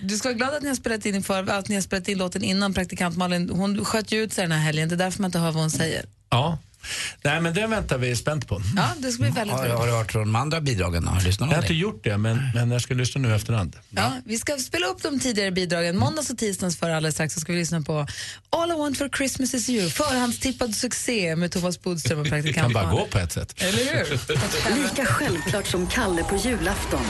Du 0.02 0.18
ska 0.18 0.28
vara 0.28 0.38
glad 0.38 0.54
att 0.54 0.62
ni 0.62 0.68
har 0.68 0.76
spelat 0.76 1.06
in, 1.06 1.16
inför, 1.16 1.50
att 1.50 1.70
ni 1.70 1.76
har 1.76 1.82
spelat 1.82 2.08
in 2.08 2.18
låten 2.18 2.44
innan 2.44 2.74
praktikant 2.74 3.18
Malin. 3.18 3.50
Hon 3.50 3.86
sköt 3.86 4.12
ju 4.12 4.24
ut 4.24 4.34
sig 4.34 4.42
den 4.42 4.52
här 4.52 4.60
helgen, 4.60 4.90
det 4.90 4.96
är 4.96 4.98
därför 4.98 5.22
man 5.22 5.30
inte 5.30 5.40
hör 5.40 5.52
vad 5.52 5.62
hon 5.62 5.72
säger. 5.72 6.06
Ja. 6.30 6.58
Nej, 7.23 7.41
men 7.41 7.54
den 7.54 7.69
väntar 7.69 7.97
vi 7.97 8.15
spänt 8.15 8.47
på. 8.47 8.62
Ja, 8.76 8.89
det 8.97 9.12
ska 9.12 9.23
bli 9.23 9.32
väldigt 9.32 9.56
Har, 9.56 9.63
roligt. 9.63 9.78
har 9.78 9.88
du 9.88 9.93
hört 9.93 10.12
från 10.12 10.21
de 10.21 10.36
andra 10.36 10.62
bidragen? 10.62 11.08
Har 11.08 11.19
du 11.19 11.26
lyssnat 11.26 11.50
Jag 11.50 11.58
har 11.58 11.62
inte 11.63 11.73
det? 11.73 11.80
gjort 11.80 12.04
det, 12.04 12.17
men, 12.17 12.39
men 12.56 12.71
jag 12.71 12.82
ska 12.82 12.93
lyssna 12.93 13.21
nu 13.21 13.36
efterhand. 13.36 13.76
Ja, 13.89 14.12
vi 14.26 14.38
ska 14.38 14.58
spela 14.58 14.88
upp 14.88 15.04
de 15.04 15.19
tidigare 15.19 15.52
bidragen. 15.52 15.97
Måndags 15.97 16.30
och 16.30 16.38
tisdags 16.38 16.78
för 16.78 16.89
alldeles 16.89 17.15
strax 17.15 17.34
så 17.34 17.39
ska 17.39 17.52
vi 17.54 17.60
lyssna 17.60 17.82
på 17.82 18.08
All 18.50 18.71
I 18.71 18.76
want 18.76 18.97
for 18.97 19.10
Christmas 19.17 19.54
is 19.54 19.69
you. 19.69 19.89
Förhandstippad 19.89 20.76
succé 20.76 21.36
med 21.36 21.52
Thomas 21.52 21.82
Bodström 21.82 22.17
och 22.19 22.23
Det 22.26 22.30
praktikant 22.32 22.63
kan 22.63 22.73
bara 22.73 22.91
gå 22.91 23.06
på 23.06 23.17
ett 23.19 23.32
sätt. 23.32 23.54
Eller 23.58 23.78
hur? 24.06 24.82
Lika 24.84 25.06
självklart 25.06 25.67
som 25.67 25.88
Kalle 25.88 26.23
på 26.23 26.36
julafton. 26.36 27.02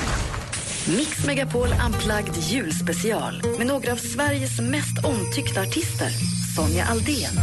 Mix 0.98 1.26
Megapol 1.26 1.70
Unplugged 1.86 2.44
julspecial 2.44 3.42
med 3.58 3.68
några 3.68 3.92
av 3.92 3.98
Sveriges 3.98 4.60
mest 4.60 5.06
omtyckta 5.06 5.62
artister. 5.62 6.12
Sonja 6.56 6.86
Aldén. 6.86 7.40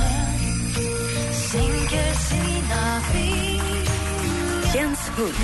Jens 4.74 5.08
Hult. 5.16 5.34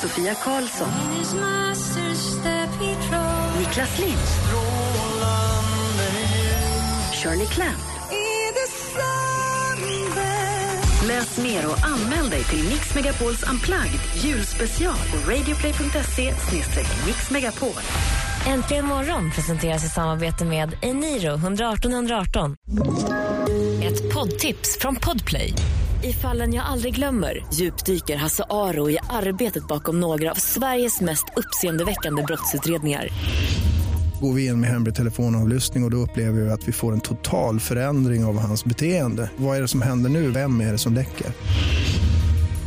Sofia 0.00 0.34
Karlsson. 0.34 0.88
Niklas 3.58 3.98
Lind. 3.98 4.18
Shirley 7.14 7.46
Clamp. 7.46 7.78
Läs 11.08 11.38
mer 11.38 11.66
och 11.66 11.84
anmäl 11.84 12.30
dig 12.30 12.44
till 12.44 12.64
Mix 12.64 12.94
Megapols 12.94 13.42
Unplugged 13.42 14.00
julspecial 14.24 14.96
på 14.96 15.30
radioplay.se 15.30 16.34
mixmegapol. 17.06 17.82
Äntligen 18.46 18.86
morgon 18.86 19.30
presenteras 19.30 19.84
i 19.84 19.88
samarbete 19.88 20.44
med 20.44 20.76
Eniro 20.82 21.34
118 21.34 21.92
118. 21.92 22.56
Ett 23.82 24.14
poddtips 24.14 24.78
från 24.80 24.96
Podplay. 24.96 25.52
I 26.04 26.12
fallen 26.12 26.54
jag 26.54 26.66
aldrig 26.66 26.94
glömmer 26.94 27.46
djupdyker 27.54 28.16
Hasse 28.16 28.44
Aro 28.50 28.90
i 28.90 28.98
arbetet 29.10 29.68
bakom 29.68 30.00
några 30.00 30.30
av 30.30 30.34
Sveriges 30.34 31.00
mest 31.00 31.24
uppseendeväckande 31.36 32.22
brottsutredningar. 32.22 33.08
Går 34.20 34.32
vi 34.32 34.46
in 34.46 34.60
med 34.60 34.70
hemlig 34.70 34.94
telefonavlyssning 34.94 35.82
och, 35.82 35.86
och 35.86 35.90
då 35.90 35.96
upplever 35.96 36.40
vi 36.40 36.50
att 36.50 36.68
vi 36.68 36.72
får 36.72 36.92
en 36.92 37.00
total 37.00 37.60
förändring 37.60 38.24
av 38.24 38.38
hans 38.38 38.64
beteende. 38.64 39.30
Vad 39.36 39.56
är 39.56 39.62
det 39.62 39.68
som 39.68 39.82
händer 39.82 40.10
nu? 40.10 40.30
Vem 40.30 40.60
är 40.60 40.72
det 40.72 40.78
som 40.78 40.94
läcker? 40.94 41.26